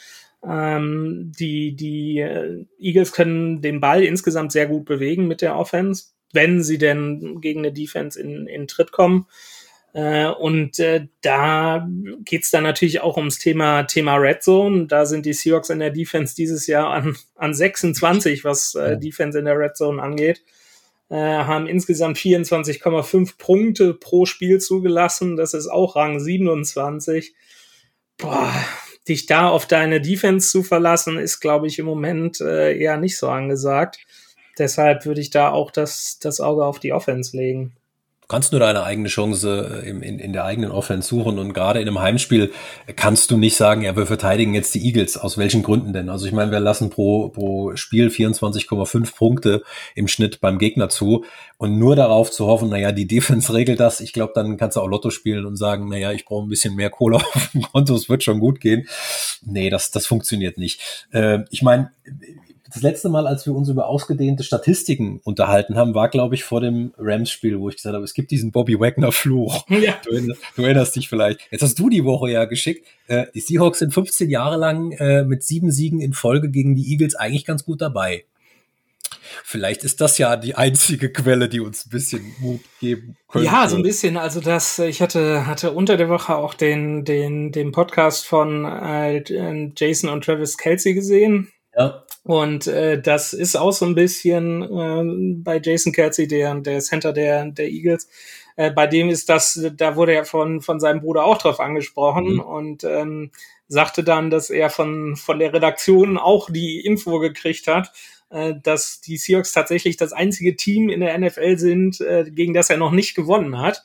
ähm, 0.47 1.31
die, 1.37 1.75
die 1.75 2.19
äh, 2.19 2.65
Eagles 2.79 3.11
können 3.11 3.61
den 3.61 3.81
Ball 3.81 4.03
insgesamt 4.03 4.51
sehr 4.51 4.67
gut 4.67 4.85
bewegen 4.85 5.27
mit 5.27 5.41
der 5.41 5.57
Offense, 5.57 6.05
wenn 6.33 6.63
sie 6.63 6.77
denn 6.77 7.41
gegen 7.41 7.61
eine 7.61 7.73
Defense 7.73 8.19
in, 8.19 8.47
in 8.47 8.67
Tritt 8.67 8.91
kommen. 8.91 9.27
Äh, 9.95 10.27
und 10.27 10.77
äh, 10.79 11.07
da 11.21 11.87
geht's 12.25 12.51
dann 12.51 12.63
natürlich 12.63 12.99
auch 12.99 13.15
ums 13.15 13.39
Thema, 13.39 13.83
Thema 13.83 14.17
Red 14.17 14.43
Zone. 14.43 14.87
Da 14.87 15.05
sind 15.05 15.25
die 15.25 15.31
Seahawks 15.31 15.69
in 15.69 15.79
der 15.79 15.89
Defense 15.89 16.35
dieses 16.35 16.67
Jahr 16.67 16.89
an, 16.89 17.15
an 17.35 17.53
26, 17.53 18.43
was 18.43 18.75
äh, 18.75 18.97
Defense 18.97 19.39
in 19.39 19.45
der 19.45 19.57
Red 19.57 19.77
Zone 19.77 20.03
angeht. 20.03 20.43
Äh, 21.07 21.15
haben 21.15 21.65
insgesamt 21.65 22.17
24,5 22.17 23.37
Punkte 23.37 23.93
pro 23.93 24.25
Spiel 24.25 24.59
zugelassen. 24.59 25.37
Das 25.37 25.53
ist 25.53 25.69
auch 25.69 25.95
Rang 25.95 26.19
27. 26.19 27.33
Boah, 28.17 28.53
dich 29.07 29.27
da 29.27 29.47
auf 29.47 29.65
deine 29.65 30.01
Defense 30.01 30.49
zu 30.49 30.63
verlassen, 30.63 31.17
ist, 31.17 31.39
glaube 31.39 31.67
ich, 31.67 31.79
im 31.79 31.85
Moment 31.85 32.41
äh, 32.41 32.77
eher 32.77 32.97
nicht 32.97 33.17
so 33.17 33.29
angesagt. 33.29 33.99
Deshalb 34.57 35.05
würde 35.05 35.21
ich 35.21 35.29
da 35.29 35.51
auch 35.51 35.71
das, 35.71 36.19
das 36.19 36.41
Auge 36.41 36.65
auf 36.65 36.79
die 36.79 36.91
Offense 36.91 37.37
legen. 37.37 37.77
Du 38.25 38.33
kannst 38.33 38.53
nur 38.53 38.59
deine 38.59 38.83
eigene 38.83 39.07
Chance 39.07 39.83
äh, 39.83 39.87
in, 39.87 40.01
in, 40.01 40.17
in 40.17 40.33
der 40.33 40.45
eigenen 40.45 40.71
Offense 40.71 41.07
suchen 41.07 41.37
und 41.37 41.53
gerade 41.53 41.79
in 41.79 41.87
einem 41.87 42.01
Heimspiel 42.01 42.51
kannst 42.95 43.29
du 43.29 43.37
nicht 43.37 43.55
sagen, 43.55 43.83
ja, 43.83 43.95
wir 43.95 44.07
verteidigen 44.07 44.55
jetzt 44.55 44.73
die 44.73 44.83
Eagles. 44.83 45.15
Aus 45.15 45.37
welchen 45.37 45.61
Gründen 45.61 45.93
denn? 45.93 46.09
Also 46.09 46.25
ich 46.25 46.31
meine, 46.31 46.51
wir 46.51 46.59
lassen 46.59 46.89
pro, 46.89 47.29
pro 47.29 47.75
Spiel 47.75 48.07
24,5 48.07 49.15
Punkte 49.15 49.61
im 49.93 50.07
Schnitt 50.07 50.41
beim 50.41 50.57
Gegner 50.57 50.89
zu 50.89 51.23
und 51.57 51.77
nur 51.77 51.95
darauf 51.95 52.31
zu 52.31 52.47
hoffen, 52.47 52.69
naja, 52.69 52.91
die 52.91 53.05
Defense 53.05 53.53
regelt 53.53 53.79
das. 53.79 54.01
Ich 54.01 54.11
glaube, 54.11 54.31
dann 54.33 54.57
kannst 54.57 54.75
du 54.75 54.81
auch 54.81 54.87
Lotto 54.87 55.11
spielen 55.11 55.45
und 55.45 55.55
sagen, 55.55 55.87
naja, 55.87 56.11
ich 56.11 56.25
brauche 56.25 56.47
ein 56.47 56.49
bisschen 56.49 56.73
mehr 56.73 56.89
Kohle 56.89 57.17
auf 57.35 57.49
dem 57.53 57.61
Konto, 57.61 57.93
es 57.93 58.09
wird 58.09 58.23
schon 58.23 58.39
gut 58.39 58.59
gehen. 58.59 58.87
Nee, 59.43 59.69
das, 59.69 59.91
das 59.91 60.07
funktioniert 60.07 60.57
nicht. 60.57 61.05
Äh, 61.11 61.41
ich 61.51 61.61
meine, 61.61 61.91
das 62.75 62.83
letzte 62.83 63.07
Mal, 63.07 63.25
als 63.25 63.45
wir 63.45 63.55
uns 63.55 63.69
über 63.69 63.87
ausgedehnte 63.87 64.43
Statistiken 64.43 65.21
unterhalten 65.23 65.75
haben, 65.75 65.95
war, 65.95 66.09
glaube 66.09 66.35
ich, 66.35 66.43
vor 66.43 66.59
dem 66.59 66.93
Rams-Spiel, 66.97 67.57
wo 67.59 67.69
ich 67.69 67.77
gesagt 67.77 67.95
habe, 67.95 68.03
es 68.03 68.13
gibt 68.13 68.31
diesen 68.31 68.51
Bobby 68.51 68.79
Wagner-Fluch. 68.79 69.65
Ja. 69.85 69.99
Du, 70.03 70.11
du, 70.55 70.61
erinnerst 70.63 70.95
dich 70.95 71.09
vielleicht. 71.09 71.41
Jetzt 71.51 71.61
hast 71.61 71.77
du 71.77 71.89
die 71.89 72.05
Woche 72.05 72.31
ja 72.31 72.45
geschickt. 72.45 72.87
Äh, 73.07 73.25
die 73.35 73.41
Seahawks 73.41 73.79
sind 73.79 73.93
15 73.93 74.29
Jahre 74.29 74.57
lang 74.57 74.91
äh, 74.93 75.23
mit 75.23 75.43
sieben 75.43 75.69
Siegen 75.69 75.99
in 75.99 76.13
Folge 76.13 76.49
gegen 76.49 76.75
die 76.75 76.91
Eagles 76.91 77.15
eigentlich 77.15 77.45
ganz 77.45 77.65
gut 77.65 77.81
dabei. 77.81 78.23
Vielleicht 79.43 79.83
ist 79.83 80.01
das 80.01 80.17
ja 80.17 80.37
die 80.37 80.55
einzige 80.55 81.11
Quelle, 81.11 81.49
die 81.49 81.59
uns 81.59 81.85
ein 81.85 81.89
bisschen 81.89 82.35
Mut 82.39 82.61
geben 82.79 83.17
könnte. 83.27 83.47
Ja, 83.47 83.67
so 83.67 83.75
ein 83.75 83.83
bisschen. 83.83 84.17
Also 84.17 84.39
das, 84.39 84.79
ich 84.79 85.01
hatte, 85.01 85.45
hatte 85.45 85.71
unter 85.71 85.97
der 85.97 86.09
Woche 86.09 86.35
auch 86.35 86.53
den, 86.53 87.05
den, 87.05 87.51
den 87.51 87.71
Podcast 87.71 88.25
von 88.25 88.65
äh, 88.65 89.23
Jason 89.75 90.09
und 90.09 90.23
Travis 90.23 90.57
Kelsey 90.57 90.93
gesehen. 90.93 91.51
Ja. 91.77 92.04
Und 92.25 92.65
äh, 92.65 92.99
das 92.99 93.33
ist 93.33 93.55
auch 93.55 93.71
so 93.71 93.85
ein 93.85 93.93
bisschen 93.93 94.63
äh, 94.63 95.43
bei 95.43 95.61
Jason 95.63 95.93
Kelsey, 95.93 96.27
der, 96.27 96.55
der 96.55 96.79
Center 96.79 97.13
der, 97.13 97.45
der 97.51 97.69
Eagles. 97.69 98.09
Äh, 98.55 98.71
bei 98.71 98.87
dem 98.87 99.09
ist 99.09 99.29
das, 99.29 99.63
da 99.77 99.95
wurde 99.95 100.15
er 100.15 100.25
von, 100.25 100.59
von 100.61 100.79
seinem 100.79 101.01
Bruder 101.01 101.23
auch 101.23 101.37
drauf 101.37 101.59
angesprochen 101.59 102.33
mhm. 102.33 102.39
und 102.39 102.83
ähm, 102.83 103.29
sagte 103.67 104.03
dann, 104.03 104.31
dass 104.31 104.49
er 104.49 104.71
von, 104.71 105.15
von 105.15 105.37
der 105.37 105.53
Redaktion 105.53 106.17
auch 106.17 106.49
die 106.49 106.79
Info 106.79 107.19
gekriegt 107.19 107.67
hat, 107.67 107.91
äh, 108.31 108.55
dass 108.59 109.01
die 109.01 109.17
Seahawks 109.17 109.51
tatsächlich 109.53 109.95
das 109.95 110.11
einzige 110.11 110.55
Team 110.55 110.89
in 110.89 111.01
der 111.01 111.15
NFL 111.19 111.59
sind, 111.59 112.01
äh, 112.01 112.25
gegen 112.31 112.55
das 112.55 112.71
er 112.71 112.77
noch 112.77 112.91
nicht 112.91 113.13
gewonnen 113.13 113.59
hat. 113.59 113.83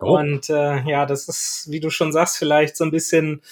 Oh. 0.00 0.16
Und 0.16 0.48
äh, 0.48 0.82
ja, 0.88 1.04
das 1.04 1.28
ist, 1.28 1.66
wie 1.68 1.80
du 1.80 1.90
schon 1.90 2.10
sagst, 2.10 2.38
vielleicht 2.38 2.74
so 2.74 2.84
ein 2.84 2.90
bisschen 2.90 3.42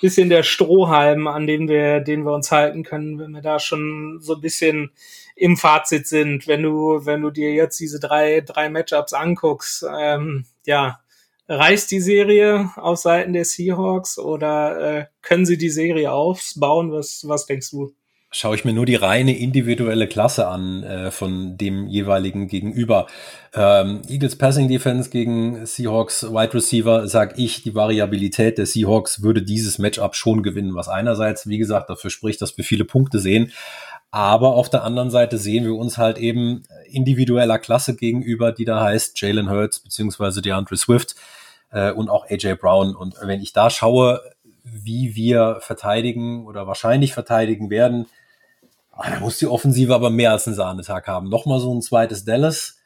bisschen 0.00 0.28
der 0.28 0.42
Strohhalm, 0.42 1.26
an 1.26 1.46
dem 1.46 1.68
wir, 1.68 2.00
den 2.00 2.24
wir 2.24 2.32
uns 2.32 2.50
halten 2.50 2.82
können, 2.82 3.18
wenn 3.18 3.32
wir 3.32 3.42
da 3.42 3.58
schon 3.58 4.18
so 4.20 4.34
ein 4.34 4.40
bisschen 4.40 4.90
im 5.36 5.56
Fazit 5.56 6.06
sind, 6.06 6.46
wenn 6.46 6.62
du, 6.62 7.04
wenn 7.04 7.22
du 7.22 7.30
dir 7.30 7.52
jetzt 7.52 7.78
diese 7.80 8.00
drei, 8.00 8.40
drei 8.40 8.68
Matchups 8.68 9.12
anguckst. 9.12 9.86
Ähm, 9.98 10.46
ja, 10.66 11.00
reißt 11.48 11.90
die 11.90 12.00
Serie 12.00 12.70
auf 12.76 12.98
Seiten 12.98 13.32
der 13.32 13.44
Seahawks 13.44 14.18
oder 14.18 14.98
äh, 14.98 15.06
können 15.22 15.46
sie 15.46 15.58
die 15.58 15.70
Serie 15.70 16.12
aufbauen? 16.12 16.92
Was, 16.92 17.26
was 17.26 17.46
denkst 17.46 17.70
du? 17.70 17.94
Schaue 18.32 18.54
ich 18.54 18.64
mir 18.64 18.72
nur 18.72 18.86
die 18.86 18.94
reine 18.94 19.36
individuelle 19.36 20.06
Klasse 20.06 20.46
an 20.46 20.84
äh, 20.84 21.10
von 21.10 21.56
dem 21.56 21.88
jeweiligen 21.88 22.46
Gegenüber. 22.46 23.08
Ähm, 23.54 24.02
Eagles 24.08 24.36
Passing 24.36 24.68
Defense 24.68 25.10
gegen 25.10 25.66
Seahawks 25.66 26.22
Wide 26.22 26.54
Receiver, 26.54 27.08
sag 27.08 27.38
ich, 27.38 27.62
die 27.62 27.74
Variabilität 27.74 28.58
der 28.58 28.66
Seahawks 28.66 29.22
würde 29.22 29.42
dieses 29.42 29.78
Matchup 29.78 30.14
schon 30.14 30.44
gewinnen, 30.44 30.76
was 30.76 30.88
einerseits, 30.88 31.48
wie 31.48 31.58
gesagt, 31.58 31.90
dafür 31.90 32.10
spricht, 32.10 32.40
dass 32.40 32.56
wir 32.56 32.64
viele 32.64 32.84
Punkte 32.84 33.18
sehen. 33.18 33.50
Aber 34.12 34.54
auf 34.54 34.70
der 34.70 34.84
anderen 34.84 35.10
Seite 35.10 35.38
sehen 35.38 35.64
wir 35.64 35.74
uns 35.74 35.98
halt 35.98 36.18
eben 36.18 36.62
individueller 36.88 37.58
Klasse 37.58 37.96
gegenüber, 37.96 38.52
die 38.52 38.64
da 38.64 38.80
heißt 38.80 39.20
Jalen 39.20 39.50
Hurts 39.50 39.80
beziehungsweise 39.80 40.40
DeAndre 40.40 40.76
Swift 40.76 41.16
äh, 41.72 41.90
und 41.90 42.08
auch 42.08 42.28
AJ 42.30 42.54
Brown. 42.54 42.94
Und 42.94 43.16
wenn 43.22 43.40
ich 43.40 43.52
da 43.52 43.70
schaue, 43.70 44.20
wie 44.64 45.14
wir 45.16 45.58
verteidigen 45.60 46.44
oder 46.46 46.66
wahrscheinlich 46.66 47.12
verteidigen 47.12 47.70
werden, 47.70 48.06
Ah, 49.02 49.12
da 49.12 49.20
muss 49.20 49.38
die 49.38 49.46
Offensive 49.46 49.94
aber 49.94 50.10
mehr 50.10 50.32
als 50.32 50.46
einen 50.46 50.56
Sahnetag 50.56 51.06
haben. 51.06 51.30
Nochmal 51.30 51.58
so 51.58 51.74
ein 51.74 51.80
zweites 51.80 52.26
Dallas 52.26 52.76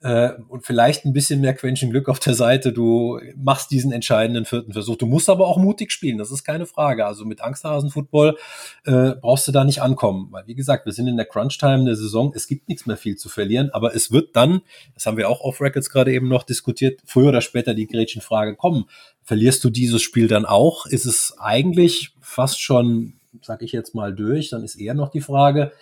äh, 0.00 0.30
und 0.48 0.66
vielleicht 0.66 1.04
ein 1.04 1.12
bisschen 1.12 1.40
mehr 1.40 1.54
Quäntchen 1.54 1.90
Glück 1.90 2.08
auf 2.08 2.18
der 2.18 2.34
Seite. 2.34 2.72
Du 2.72 3.20
machst 3.36 3.70
diesen 3.70 3.92
entscheidenden 3.92 4.46
vierten 4.46 4.72
Versuch. 4.72 4.96
Du 4.96 5.06
musst 5.06 5.30
aber 5.30 5.46
auch 5.46 5.58
mutig 5.58 5.92
spielen, 5.92 6.18
das 6.18 6.32
ist 6.32 6.42
keine 6.42 6.66
Frage. 6.66 7.06
Also 7.06 7.24
mit 7.24 7.40
Angsthasen-Football 7.40 8.36
äh, 8.84 9.12
brauchst 9.20 9.46
du 9.46 9.52
da 9.52 9.62
nicht 9.62 9.80
ankommen. 9.80 10.26
Weil, 10.32 10.44
wie 10.48 10.56
gesagt, 10.56 10.86
wir 10.86 10.92
sind 10.92 11.06
in 11.06 11.16
der 11.16 11.26
Crunch-Time 11.26 11.84
der 11.84 11.94
Saison. 11.94 12.32
Es 12.34 12.48
gibt 12.48 12.68
nichts 12.68 12.86
mehr 12.86 12.96
viel 12.96 13.14
zu 13.14 13.28
verlieren, 13.28 13.70
aber 13.70 13.94
es 13.94 14.10
wird 14.10 14.34
dann, 14.34 14.62
das 14.94 15.06
haben 15.06 15.18
wir 15.18 15.28
auch 15.28 15.40
auf 15.40 15.60
Records 15.60 15.88
gerade 15.90 16.12
eben 16.12 16.26
noch 16.26 16.42
diskutiert, 16.42 17.00
früher 17.04 17.28
oder 17.28 17.42
später 17.42 17.74
die 17.74 17.86
Gretchenfrage 17.86 18.56
kommen. 18.56 18.86
Verlierst 19.22 19.62
du 19.62 19.70
dieses 19.70 20.02
Spiel 20.02 20.26
dann 20.26 20.46
auch? 20.46 20.86
Ist 20.86 21.06
es 21.06 21.36
eigentlich 21.38 22.16
fast 22.20 22.60
schon 22.60 23.19
sag 23.42 23.62
ich 23.62 23.72
jetzt 23.72 23.94
mal, 23.94 24.14
durch. 24.14 24.50
Dann 24.50 24.64
ist 24.64 24.76
eher 24.76 24.94
noch 24.94 25.10
die 25.10 25.20
Frage, 25.20 25.72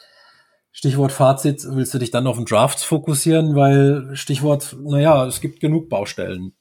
Stichwort 0.72 1.12
Fazit, 1.12 1.64
willst 1.68 1.94
du 1.94 1.98
dich 1.98 2.10
dann 2.10 2.26
auf 2.26 2.36
den 2.36 2.44
Drafts 2.44 2.84
fokussieren? 2.84 3.56
Weil 3.56 4.14
Stichwort, 4.14 4.76
naja, 4.80 5.26
es 5.26 5.40
gibt 5.40 5.60
genug 5.60 5.88
Baustellen 5.88 6.52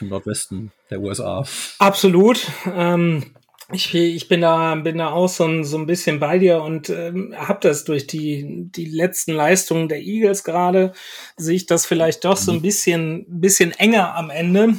im 0.00 0.08
Nordwesten 0.08 0.72
der 0.90 1.00
USA. 1.00 1.44
Absolut. 1.78 2.46
Ähm, 2.74 3.34
ich, 3.72 3.94
ich 3.94 4.28
bin 4.28 4.42
da, 4.42 4.74
bin 4.76 4.98
da 4.98 5.10
auch 5.10 5.28
so 5.28 5.44
ein, 5.44 5.64
so 5.64 5.76
ein 5.76 5.86
bisschen 5.86 6.20
bei 6.20 6.38
dir 6.38 6.62
und 6.62 6.88
ähm, 6.88 7.34
habe 7.36 7.58
das 7.62 7.84
durch 7.84 8.06
die, 8.06 8.68
die 8.70 8.84
letzten 8.86 9.32
Leistungen 9.32 9.88
der 9.88 10.02
Eagles 10.02 10.44
gerade, 10.44 10.92
sehe 11.36 11.56
ich 11.56 11.66
das 11.66 11.84
vielleicht 11.84 12.24
doch 12.24 12.36
so 12.36 12.52
ein 12.52 12.58
mhm. 12.58 12.62
bisschen, 12.62 13.26
bisschen 13.28 13.72
enger 13.72 14.14
am 14.14 14.30
Ende. 14.30 14.74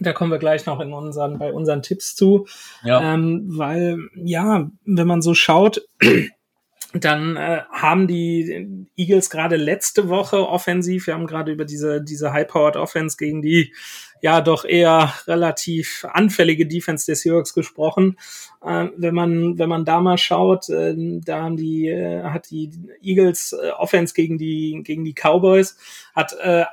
Da 0.00 0.12
kommen 0.12 0.32
wir 0.32 0.38
gleich 0.38 0.66
noch 0.66 0.80
in 0.80 0.92
unseren, 0.92 1.38
bei 1.38 1.52
unseren 1.52 1.82
Tipps 1.82 2.16
zu. 2.16 2.46
Ja. 2.82 3.14
Ähm, 3.14 3.44
weil, 3.46 3.98
ja, 4.14 4.70
wenn 4.84 5.06
man 5.06 5.22
so 5.22 5.34
schaut, 5.34 5.82
dann 6.94 7.36
äh, 7.36 7.62
haben 7.70 8.06
die 8.06 8.86
Eagles 8.96 9.30
gerade 9.30 9.56
letzte 9.56 10.08
Woche 10.08 10.48
offensiv, 10.48 11.06
wir 11.06 11.14
haben 11.14 11.26
gerade 11.26 11.52
über 11.52 11.64
diese, 11.64 12.02
diese 12.02 12.32
High-Powered 12.32 12.76
Offense 12.76 13.16
gegen 13.16 13.42
die 13.42 13.72
ja 14.20 14.40
doch 14.40 14.64
eher 14.64 15.12
relativ 15.26 16.06
anfällige 16.10 16.66
Defense 16.66 17.04
des 17.04 17.20
Seahawks 17.20 17.52
gesprochen. 17.52 18.16
Äh, 18.64 18.88
wenn 18.96 19.14
man, 19.14 19.58
wenn 19.58 19.68
man 19.68 19.84
da 19.84 20.00
mal 20.00 20.18
schaut, 20.18 20.70
äh, 20.70 20.94
da 20.96 21.42
haben 21.42 21.56
die, 21.56 21.88
äh, 21.88 22.22
hat 22.22 22.50
die 22.50 22.70
Eagles 23.02 23.52
äh, 23.52 23.70
Offense 23.70 24.14
gegen 24.14 24.38
die, 24.38 24.80
gegen 24.82 25.04
die 25.04 25.14
Cowboys, 25.14 25.76
hat 26.14 26.34
äh, 26.40 26.64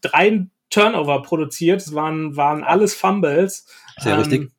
drei 0.00 0.48
Turnover 0.70 1.22
produziert. 1.22 1.80
Es 1.80 1.94
waren, 1.94 2.36
waren 2.36 2.64
alles 2.64 2.94
Fumbles. 2.94 3.66
Sehr 3.98 4.14
ähm, 4.14 4.18
richtig. 4.20 4.52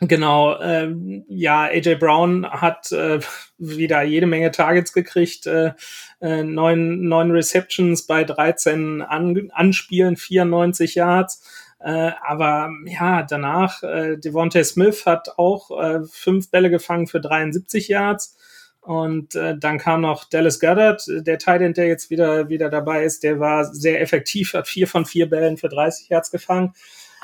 Genau, 0.00 0.60
ähm, 0.60 1.24
ja, 1.28 1.62
AJ 1.62 1.96
Brown 1.96 2.46
hat 2.50 2.92
äh, 2.92 3.20
wieder 3.58 4.02
jede 4.02 4.26
Menge 4.26 4.50
Targets 4.50 4.92
gekriegt, 4.92 5.46
äh, 5.46 5.72
äh, 6.20 6.42
neun, 6.42 7.08
neun 7.08 7.30
Receptions 7.30 8.06
bei 8.06 8.24
13 8.24 9.02
An 9.02 9.50
Anspielen, 9.52 10.16
94 10.16 10.96
Yards. 10.96 11.42
Äh, 11.78 12.12
aber 12.22 12.70
ja, 12.86 13.22
danach, 13.22 13.82
äh, 13.82 14.16
Devontae 14.16 14.64
Smith 14.64 15.06
hat 15.06 15.38
auch 15.38 15.70
äh, 15.80 16.00
fünf 16.10 16.50
Bälle 16.50 16.70
gefangen 16.70 17.06
für 17.06 17.20
73 17.20 17.88
Yards. 17.88 18.36
Und 18.84 19.34
äh, 19.34 19.56
dann 19.58 19.78
kam 19.78 20.02
noch 20.02 20.24
Dallas 20.24 20.60
Goddard, 20.60 21.02
der 21.08 21.38
Titan, 21.38 21.72
der 21.72 21.86
jetzt 21.86 22.10
wieder, 22.10 22.50
wieder 22.50 22.68
dabei 22.68 23.04
ist, 23.04 23.22
der 23.22 23.40
war 23.40 23.64
sehr 23.64 24.02
effektiv, 24.02 24.52
hat 24.52 24.68
vier 24.68 24.86
von 24.86 25.06
vier 25.06 25.28
Bällen 25.28 25.56
für 25.56 25.70
30 25.70 26.10
Yards 26.10 26.30
gefangen. 26.30 26.74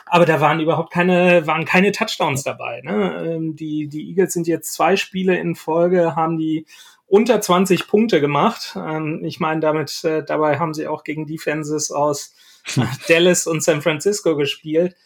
Aber 0.06 0.24
da 0.24 0.40
waren 0.40 0.58
überhaupt 0.58 0.90
keine, 0.90 1.46
waren 1.46 1.66
keine 1.66 1.92
Touchdowns 1.92 2.44
dabei. 2.44 2.80
Ne? 2.82 3.34
Ähm, 3.34 3.56
die, 3.56 3.88
die 3.88 4.08
Eagles 4.08 4.32
sind 4.32 4.46
jetzt 4.46 4.72
zwei 4.72 4.96
Spiele 4.96 5.38
in 5.38 5.54
Folge, 5.54 6.16
haben 6.16 6.38
die 6.38 6.64
unter 7.06 7.42
20 7.42 7.86
Punkte 7.86 8.22
gemacht. 8.22 8.74
Ähm, 8.74 9.22
ich 9.22 9.38
meine, 9.38 9.60
damit, 9.60 10.02
äh, 10.04 10.24
dabei 10.24 10.58
haben 10.58 10.72
sie 10.72 10.88
auch 10.88 11.04
gegen 11.04 11.26
Defenses 11.26 11.90
aus 11.90 12.34
Dallas 13.08 13.46
und 13.46 13.62
San 13.62 13.82
Francisco 13.82 14.34
gespielt 14.34 14.96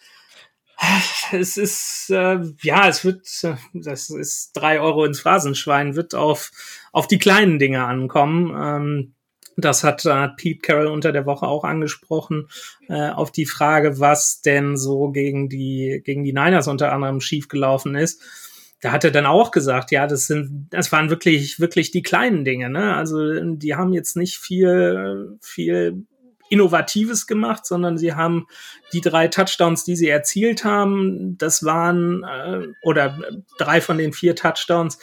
es 1.33 1.57
ist, 1.57 2.11
äh, 2.11 2.41
ja, 2.63 2.89
es 2.89 3.05
wird, 3.05 3.27
das 3.73 4.11
ist 4.11 4.53
drei 4.55 4.81
Euro 4.81 5.05
ins 5.05 5.21
Phrasenschwein, 5.21 5.97
wird 5.97 6.15
auf, 6.15 6.51
auf 6.93 7.07
die 7.07 7.19
kleinen 7.19 7.59
Dinge 7.59 7.85
ankommen. 7.85 8.55
Ähm, 8.57 9.15
das 9.57 9.85
hat 9.85 10.05
äh, 10.05 10.29
Pete 10.37 10.61
Carroll 10.61 10.89
unter 10.89 11.13
der 11.13 11.27
Woche 11.27 11.47
auch 11.47 11.65
angesprochen, 11.65 12.49
äh, 12.89 13.11
auf 13.11 13.31
die 13.31 13.47
Frage, 13.47 14.01
was 14.01 14.41
denn 14.43 14.77
so 14.77 15.11
gegen 15.11 15.49
die, 15.49 16.03
gegen 16.05 16.25
die 16.25 16.33
Niners 16.33 16.69
unter 16.69 16.93
anderem 16.93 17.21
schiefgelaufen 17.21 17.95
ist. 17.95 18.21
Da 18.81 18.93
hat 18.93 19.05
er 19.05 19.13
dann 19.13 19.27
auch 19.27 19.51
gesagt, 19.51 19.93
ja, 19.93 20.07
das 20.07 20.27
sind, 20.27 20.67
das 20.71 20.93
waren 20.93 21.09
wirklich, 21.09 21.61
wirklich 21.61 21.91
die 21.91 22.03
kleinen 22.03 22.45
Dinge, 22.45 22.69
ne? 22.69 22.95
Also, 22.95 23.41
die 23.55 23.77
haben 23.77 23.93
jetzt 23.95 24.17
nicht 24.17 24.37
viel, 24.37 25.39
viel 25.41 26.05
Innovatives 26.49 27.27
gemacht, 27.27 27.67
sondern 27.67 27.99
sie 27.99 28.15
haben 28.15 28.47
die 28.93 29.01
drei 29.01 29.29
Touchdowns, 29.29 29.85
die 29.85 29.97
sie 29.97 30.09
erzielt 30.09 30.65
haben, 30.65 31.37
das 31.39 31.65
waren, 31.65 32.25
äh, 32.25 32.69
oder 32.83 33.19
drei 33.59 33.81
von 33.81 33.99
den 33.99 34.13
vier 34.13 34.37
Touchdowns, 34.37 34.99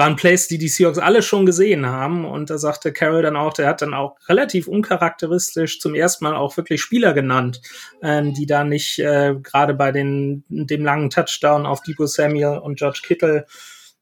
waren 0.00 0.16
Plays, 0.16 0.48
die 0.48 0.56
die 0.56 0.68
Seahawks 0.68 0.98
alle 0.98 1.20
schon 1.20 1.44
gesehen 1.44 1.86
haben. 1.86 2.24
Und 2.24 2.48
da 2.48 2.56
sagte 2.56 2.92
Carroll 2.92 3.22
dann 3.22 3.36
auch, 3.36 3.52
der 3.52 3.68
hat 3.68 3.82
dann 3.82 3.92
auch 3.92 4.16
relativ 4.28 4.66
uncharakteristisch 4.66 5.78
zum 5.78 5.94
ersten 5.94 6.24
Mal 6.24 6.34
auch 6.34 6.56
wirklich 6.56 6.80
Spieler 6.80 7.12
genannt, 7.12 7.60
ähm, 8.02 8.32
die 8.32 8.46
da 8.46 8.64
nicht 8.64 8.98
äh, 8.98 9.34
gerade 9.42 9.74
bei 9.74 9.92
den, 9.92 10.44
dem 10.48 10.84
langen 10.84 11.10
Touchdown 11.10 11.66
auf 11.66 11.82
Debo 11.82 12.06
Samuel 12.06 12.58
und 12.58 12.78
George 12.78 13.00
Kittle 13.04 13.46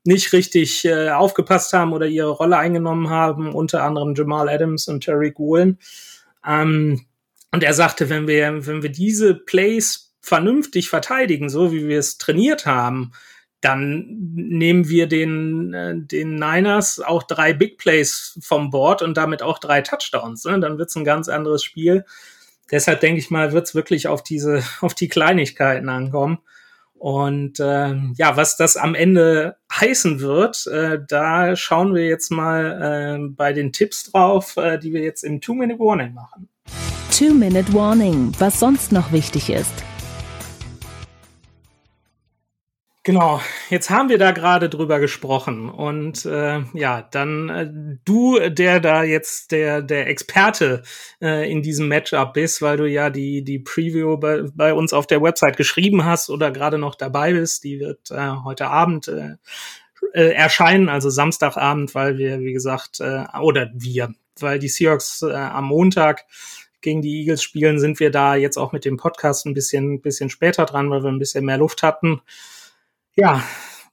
nicht 0.05 0.33
richtig 0.33 0.85
äh, 0.85 1.11
aufgepasst 1.11 1.73
haben 1.73 1.93
oder 1.93 2.07
ihre 2.07 2.31
Rolle 2.31 2.57
eingenommen 2.57 3.11
haben, 3.11 3.53
unter 3.53 3.83
anderem 3.83 4.15
Jamal 4.15 4.49
Adams 4.49 4.87
und 4.89 5.03
Terry 5.03 5.35
Woolen. 5.37 5.79
Ähm, 6.47 7.07
und 7.53 7.63
er 7.63 7.75
sagte, 7.75 8.11
wenn 8.11 8.29
wir, 8.29 8.67
wenn 8.67 8.83
wir 8.83 8.91
diese 8.91 9.35
Plays 9.35 10.15
vernünftig 10.21 10.91
verteidigen, 10.91 11.49
so 11.49 11.73
wie 11.73 11.89
wir 11.89 11.99
es 11.99 12.19
trainiert 12.19 12.67
haben, 12.67 13.13
dann 13.61 14.07
nehmen 14.35 14.89
wir 14.89 15.09
den, 15.09 15.75
äh, 15.75 15.95
den 15.97 16.37
Niners 16.37 17.01
auch 17.01 17.25
drei 17.25 17.53
Big 17.53 17.79
Plays 17.79 18.39
vom 18.41 18.71
Board 18.71 19.03
und 19.03 19.17
damit 19.17 19.43
auch 19.43 19.59
drei 19.59 19.81
Touchdowns. 19.81 20.45
Ne? 20.45 20.61
Dann 20.61 20.79
wird's 20.79 20.95
ein 20.97 21.05
ganz 21.05 21.29
anderes 21.29 21.65
Spiel. 21.65 22.05
Deshalb 22.71 23.01
denke 23.01 23.19
ich 23.19 23.31
mal, 23.31 23.53
wird's 23.53 23.75
wirklich 23.75 24.07
auf 24.07 24.23
diese, 24.23 24.63
auf 24.81 24.95
die 24.95 25.09
Kleinigkeiten 25.09 25.89
ankommen. 25.89 26.39
Und 26.99 27.61
äh, 27.61 27.95
ja, 28.17 28.37
was 28.37 28.57
das 28.57 28.77
am 28.77 28.95
Ende 28.95 29.57
heißen 29.73 30.21
wird, 30.21 30.67
äh, 30.67 30.99
da 31.07 31.55
schauen 31.55 31.95
wir 31.95 32.07
jetzt 32.07 32.31
mal 32.31 33.19
äh, 33.21 33.29
bei 33.35 33.53
den 33.53 33.73
Tipps 33.73 34.11
drauf, 34.11 34.57
äh, 34.57 34.79
die 34.79 34.93
wir 34.93 35.03
jetzt 35.03 35.23
im 35.23 35.41
Two-Minute 35.41 35.79
Warning 35.79 36.15
machen. 36.15 36.49
Two-Minute 37.17 37.73
Warning, 37.73 38.33
was 38.39 38.59
sonst 38.61 38.93
noch 38.93 39.13
wichtig 39.13 39.51
ist. 39.51 39.73
Genau, 43.09 43.41
jetzt 43.71 43.89
haben 43.89 44.11
wir 44.11 44.19
da 44.19 44.33
gerade 44.33 44.69
drüber 44.69 45.01
gesprochen 45.01 45.71
und 45.71 46.27
äh, 46.27 46.61
ja, 46.75 47.09
dann 47.11 47.49
äh, 47.49 47.71
du, 48.05 48.39
der 48.51 48.81
da 48.81 49.03
jetzt 49.03 49.51
der 49.51 49.81
der 49.81 50.09
Experte 50.09 50.83
äh, 51.23 51.51
in 51.51 51.63
diesem 51.63 51.89
Matchup 51.89 52.35
bist, 52.35 52.61
weil 52.61 52.77
du 52.77 52.85
ja 52.85 53.09
die 53.09 53.43
die 53.43 53.61
Preview 53.61 54.19
bei, 54.19 54.43
bei 54.55 54.75
uns 54.75 54.93
auf 54.93 55.07
der 55.07 55.23
Website 55.23 55.57
geschrieben 55.57 56.05
hast 56.05 56.29
oder 56.29 56.51
gerade 56.51 56.77
noch 56.77 56.97
dabei 56.97 57.33
bist, 57.33 57.65
die 57.65 57.81
wird 57.81 58.11
äh, 58.11 58.33
heute 58.45 58.67
Abend 58.67 59.09
äh, 59.09 59.37
äh, 60.13 60.35
erscheinen, 60.35 60.91
also 60.91 61.09
Samstagabend, 61.09 61.95
weil 61.95 62.19
wir 62.19 62.41
wie 62.41 62.53
gesagt 62.53 63.01
äh, 63.01 63.25
oder 63.41 63.71
wir, 63.73 64.13
weil 64.39 64.59
die 64.59 64.69
Seahawks 64.69 65.23
äh, 65.23 65.33
am 65.33 65.65
Montag 65.65 66.27
gegen 66.83 67.01
die 67.01 67.21
Eagles 67.21 67.43
spielen, 67.43 67.81
sind 67.81 68.01
wir 68.01 68.11
da 68.11 68.35
jetzt 68.35 68.59
auch 68.59 68.73
mit 68.73 68.85
dem 68.85 68.99
Podcast 68.99 69.47
ein 69.47 69.55
bisschen 69.55 70.03
bisschen 70.03 70.29
später 70.29 70.67
dran, 70.67 70.91
weil 70.91 71.03
wir 71.03 71.11
ein 71.11 71.19
bisschen 71.19 71.47
mehr 71.47 71.57
Luft 71.57 71.83
hatten. 71.83 72.21
Ja, 73.21 73.43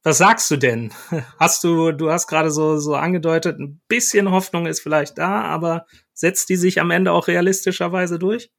Was 0.04 0.20
sagst 0.20 0.52
du 0.52 0.56
denn? 0.56 0.92
Hast 1.40 1.64
du, 1.64 1.92
du 1.92 2.12
hast 2.12 2.28
gerade 2.28 2.52
so, 2.52 2.78
so 2.78 2.94
angedeutet, 2.94 3.60
ein 3.60 3.82
bisschen 3.88 4.30
Hoffnung 4.30 4.68
ist 4.68 4.82
vielleicht 4.82 5.18
da, 5.18 5.42
aber 5.42 5.88
setzt 6.14 6.48
die 6.50 6.58
sich 6.58 6.80
am 6.80 6.92
Ende 6.92 7.12
auch 7.12 7.28
realistischerweise 7.28 8.20
durch? 8.20 8.52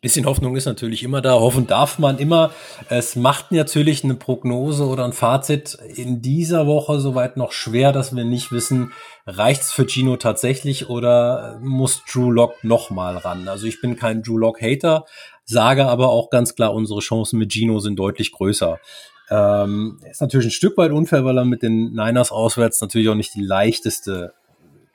bisschen 0.00 0.24
Hoffnung 0.24 0.56
ist 0.56 0.64
natürlich 0.64 1.02
immer 1.02 1.20
da. 1.20 1.32
Hoffen 1.34 1.66
darf 1.66 1.98
man 1.98 2.18
immer. 2.18 2.52
Es 2.88 3.16
macht 3.16 3.52
natürlich 3.52 4.02
eine 4.02 4.14
Prognose 4.14 4.86
oder 4.86 5.04
ein 5.04 5.12
Fazit 5.12 5.74
in 5.94 6.22
dieser 6.22 6.66
Woche 6.66 7.00
soweit 7.00 7.36
noch 7.36 7.52
schwer, 7.52 7.92
dass 7.92 8.16
wir 8.16 8.24
nicht 8.24 8.50
wissen, 8.50 8.92
reicht's 9.26 9.72
für 9.72 9.86
Gino 9.86 10.16
tatsächlich 10.16 10.88
oder 10.88 11.58
muss 11.62 12.02
Drew 12.10 12.30
Lock 12.30 12.64
nochmal 12.64 13.18
ran? 13.18 13.46
Also 13.48 13.66
ich 13.66 13.80
bin 13.82 13.96
kein 13.96 14.22
Drew 14.22 14.38
Lock 14.38 14.62
Hater, 14.62 15.04
sage 15.44 15.86
aber 15.86 16.08
auch 16.08 16.30
ganz 16.30 16.54
klar, 16.54 16.72
unsere 16.72 17.00
Chancen 17.00 17.38
mit 17.38 17.52
Gino 17.52 17.78
sind 17.78 17.98
deutlich 17.98 18.32
größer. 18.32 18.78
Ähm, 19.30 20.00
ist 20.10 20.20
natürlich 20.20 20.48
ein 20.48 20.52
Stück 20.52 20.76
weit 20.78 20.92
unfair, 20.92 21.24
weil 21.24 21.38
er 21.38 21.44
mit 21.44 21.62
den 21.62 21.92
Niners 21.92 22.32
auswärts 22.32 22.80
natürlich 22.80 23.08
auch 23.08 23.14
nicht 23.14 23.34
die 23.34 23.42
leichteste 23.42 24.32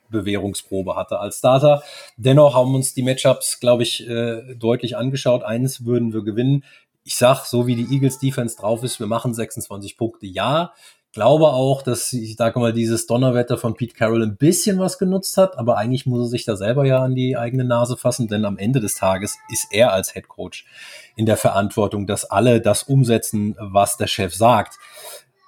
Bewährungsprobe 0.10 0.96
hatte 0.96 1.20
als 1.20 1.40
Starter. 1.40 1.84
Dennoch 2.18 2.56
haben 2.56 2.74
uns 2.74 2.94
die 2.94 3.04
Matchups, 3.04 3.60
glaube 3.60 3.84
ich, 3.84 4.08
äh, 4.08 4.56
deutlich 4.56 4.96
angeschaut. 4.96 5.44
Eines 5.44 5.86
würden 5.86 6.14
wir 6.14 6.24
gewinnen. 6.24 6.64
Ich 7.04 7.18
sag, 7.18 7.46
so 7.46 7.68
wie 7.68 7.76
die 7.76 7.94
Eagles 7.94 8.20
Defense 8.20 8.56
drauf 8.56 8.84
ist, 8.84 9.00
wir 9.00 9.08
machen 9.08 9.34
26 9.34 9.98
Punkte. 9.98 10.26
Ja, 10.26 10.74
glaube 11.14 11.50
auch, 11.50 11.84
dass 11.84 12.12
ich 12.12 12.36
sage 12.36 12.60
mal 12.60 12.74
dieses 12.74 13.06
Donnerwetter 13.06 13.58
von 13.58 13.76
Pete 13.76 13.94
Carroll 13.94 14.24
ein 14.24 14.36
bisschen 14.36 14.80
was 14.80 14.98
genutzt 14.98 15.38
hat, 15.38 15.58
aber 15.58 15.78
eigentlich 15.78 16.06
muss 16.06 16.28
er 16.28 16.30
sich 16.30 16.44
da 16.44 16.56
selber 16.56 16.86
ja 16.86 17.00
an 17.00 17.16
die 17.16 17.38
eigene 17.38 17.64
Nase 17.64 17.96
fassen, 17.96 18.28
denn 18.28 18.46
am 18.46 18.58
Ende 18.58 18.80
des 18.80 18.96
Tages 18.96 19.38
ist 19.50 19.68
er 19.72 19.94
als 19.94 20.14
Head 20.14 20.28
Coach 20.28 20.66
in 21.16 21.26
der 21.26 21.38
Verantwortung, 21.38 22.08
dass 22.08 22.26
alle 22.26 22.60
das 22.60 22.84
umsetzen, 22.84 23.56
was 23.60 23.96
der 23.96 24.08
Chef 24.08 24.34
sagt. 24.34 24.78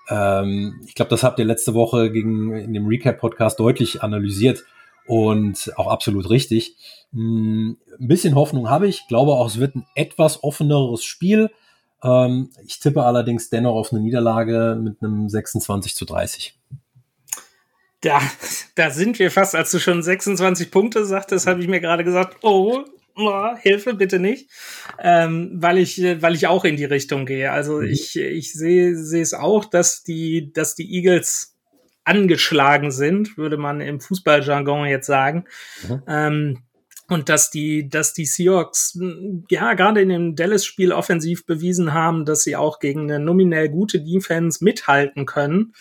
Ähm, 0.08 0.82
ich 0.88 0.94
glaube, 0.94 1.10
das 1.10 1.24
habt 1.24 1.40
ihr 1.40 1.46
letzte 1.46 1.74
Woche 1.74 2.12
gegen, 2.12 2.56
in 2.56 2.74
dem 2.74 2.86
Recap-Podcast 2.86 3.60
deutlich 3.60 4.04
analysiert 4.04 4.64
und 5.08 5.72
auch 5.78 5.88
absolut 5.88 6.30
richtig. 6.30 6.76
Hm, 7.12 7.78
ein 8.00 8.08
bisschen 8.08 8.36
Hoffnung 8.36 8.70
habe 8.70 8.88
ich, 8.88 9.08
glaube 9.08 9.32
auch, 9.32 9.48
es 9.48 9.60
wird 9.60 9.76
ein 9.76 9.88
etwas 9.96 10.44
offeneres 10.44 11.04
Spiel. 11.04 11.50
Ähm, 12.04 12.50
ich 12.66 12.80
tippe 12.80 13.04
allerdings 13.04 13.50
dennoch 13.50 13.76
auf 13.76 13.92
eine 13.92 14.02
Niederlage 14.02 14.80
mit 14.82 15.02
einem 15.02 15.30
26 15.30 15.96
zu 15.96 16.06
30. 16.06 16.58
Da, 18.02 18.22
da 18.76 18.92
sind 18.92 19.18
wir 19.18 19.32
fast, 19.32 19.56
als 19.56 19.72
du 19.72 19.80
schon 19.80 20.04
26 20.04 20.70
Punkte 20.70 21.06
sagtest, 21.06 21.48
habe 21.48 21.62
ich 21.62 21.68
mir 21.68 21.82
gerade 21.82 22.04
gesagt, 22.04 22.38
oh, 22.44 22.86
oh, 23.16 23.56
Hilfe, 23.58 23.94
bitte 23.94 24.20
nicht, 24.20 24.50
ähm, 25.00 25.52
weil 25.56 25.78
ich, 25.78 26.00
weil 26.22 26.36
ich 26.36 26.48
auch 26.48 26.66
in 26.66 26.78
die 26.78 26.86
Richtung 26.86 27.26
gehe. 27.26 27.52
Also 27.52 27.78
mhm. 27.78 27.88
ich, 27.88 28.16
ich 28.18 28.54
sehe, 28.54 28.96
sehe 28.96 29.22
es 29.22 29.34
auch, 29.34 29.66
dass 29.66 30.04
die, 30.04 30.52
dass 30.54 30.76
die 30.76 30.94
Eagles 30.94 31.56
angeschlagen 32.04 32.92
sind, 32.92 33.38
würde 33.38 33.58
man 33.58 33.82
im 33.82 34.00
Fußballjargon 34.00 34.88
jetzt 34.88 35.08
sagen. 35.08 35.46
Mhm. 35.88 36.02
Ähm, 36.08 36.58
und 37.08 37.30
dass 37.30 37.52
die, 37.52 37.88
dass 37.88 38.14
die 38.14 38.26
Seahawks 38.26 38.98
ja 39.50 39.74
gerade 39.74 40.02
in 40.02 40.10
dem 40.10 40.36
Dallas-Spiel 40.36 40.92
offensiv 40.92 41.46
bewiesen 41.46 41.94
haben, 41.94 42.26
dass 42.26 42.44
sie 42.44 42.56
auch 42.56 42.80
gegen 42.80 43.12
eine 43.12 43.24
nominell 43.24 43.70
gute 43.70 44.02
Defense 44.02 44.64
mithalten 44.64 45.26
können. 45.26 45.74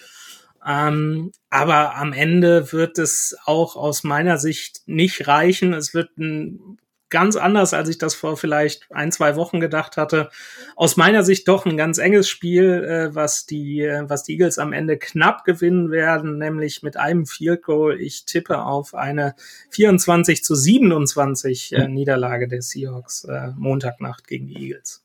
Ähm, 0.67 1.33
aber 1.51 1.97
am 1.97 2.13
Ende 2.13 2.73
wird 2.73 2.99
es 2.99 3.37
auch 3.45 3.77
aus 3.77 4.05
meiner 4.05 4.39
Sicht 4.39 4.83
nicht 4.87 5.27
reichen. 5.27 5.75
Es 5.75 5.95
wird 5.95 6.17
ein 6.19 6.79
ganz 7.11 7.37
anders, 7.37 7.75
als 7.75 7.89
ich 7.89 7.99
das 7.99 8.15
vor 8.15 8.37
vielleicht 8.37 8.87
ein, 8.91 9.13
zwei 9.13 9.37
Wochen 9.37 9.61
gedacht 9.61 9.97
hatte. 9.97 10.31
Aus 10.77 10.97
meiner 10.97 11.23
Sicht 11.23 11.47
doch 11.49 11.67
ein 11.67 11.77
ganz 11.77 11.99
enges 11.99 12.29
Spiel, 12.29 12.85
äh, 12.85 13.15
was 13.15 13.47
die, 13.47 13.81
äh, 13.83 14.09
was 14.09 14.25
die 14.25 14.33
Eagles 14.33 14.59
am 14.59 14.73
Ende 14.73 14.99
knapp 14.99 15.45
gewinnen 15.45 15.91
werden, 15.91 16.39
nämlich 16.39 16.83
mit 16.83 16.97
einem 16.97 17.27
Field 17.27 17.63
Goal. 17.63 18.01
Ich 18.01 18.25
tippe 18.25 18.63
auf 18.63 18.95
eine 18.95 19.35
24 19.71 20.43
zu 20.43 20.55
27 20.55 21.73
äh, 21.73 21.89
Niederlage 21.89 22.49
der 22.49 22.63
Seahawks 22.63 23.25
äh, 23.25 23.49
Montagnacht 23.57 24.27
gegen 24.27 24.49
die 24.49 24.57
Eagles. 24.57 25.05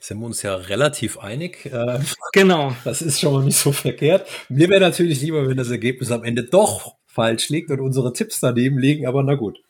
Sind 0.00 0.18
wir 0.18 0.26
uns 0.26 0.42
ja 0.42 0.54
relativ 0.56 1.18
einig. 1.18 1.66
Äh, 1.66 2.00
genau. 2.32 2.74
Das 2.84 3.02
ist 3.02 3.20
schon 3.20 3.32
mal 3.32 3.44
nicht 3.44 3.58
so 3.58 3.72
verkehrt. 3.72 4.26
Mir 4.48 4.68
wäre 4.68 4.80
natürlich 4.80 5.20
lieber, 5.20 5.48
wenn 5.48 5.56
das 5.56 5.70
Ergebnis 5.70 6.10
am 6.10 6.24
Ende 6.24 6.44
doch 6.44 6.96
falsch 7.06 7.48
liegt 7.50 7.70
und 7.70 7.80
unsere 7.80 8.12
Tipps 8.12 8.40
daneben 8.40 8.78
liegen, 8.78 9.06
aber 9.06 9.22
na 9.22 9.34
gut. 9.34 9.60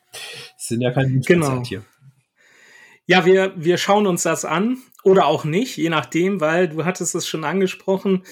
Sind 0.57 0.81
ja 0.81 0.91
keine 0.91 1.21
genau. 1.21 1.63
hier. 1.65 1.85
Ja, 3.07 3.27
wir, 3.27 3.53
wir 3.57 3.79
schauen 3.79 4.07
uns 4.07 4.23
das 4.23 4.45
an 4.45 4.79
oder 5.03 5.27
auch 5.27 5.45
nicht, 5.45 5.77
je 5.77 5.91
nachdem, 5.91 6.41
weil 6.41 6.69
du 6.69 6.85
hattest 6.85 7.17
es 7.17 7.27
schon 7.27 7.43
angesprochen, 7.43 8.23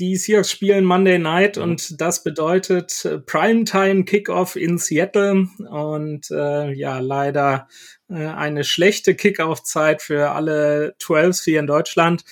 die 0.00 0.16
Seahawks 0.16 0.50
spielen 0.50 0.84
Monday 0.84 1.18
Night 1.18 1.58
und 1.58 2.00
das 2.00 2.24
bedeutet 2.24 3.04
äh, 3.04 3.18
Primetime 3.18 4.04
Kickoff 4.04 4.56
in 4.56 4.78
Seattle 4.78 5.48
und 5.70 6.28
äh, 6.32 6.72
ja, 6.72 6.98
leider 6.98 7.68
äh, 8.08 8.14
eine 8.14 8.64
schlechte 8.64 9.14
Kickoff-Zeit 9.14 10.02
für 10.02 10.32
alle 10.32 10.96
12 10.98 11.40
hier 11.44 11.60
in 11.60 11.68
Deutschland 11.68 12.24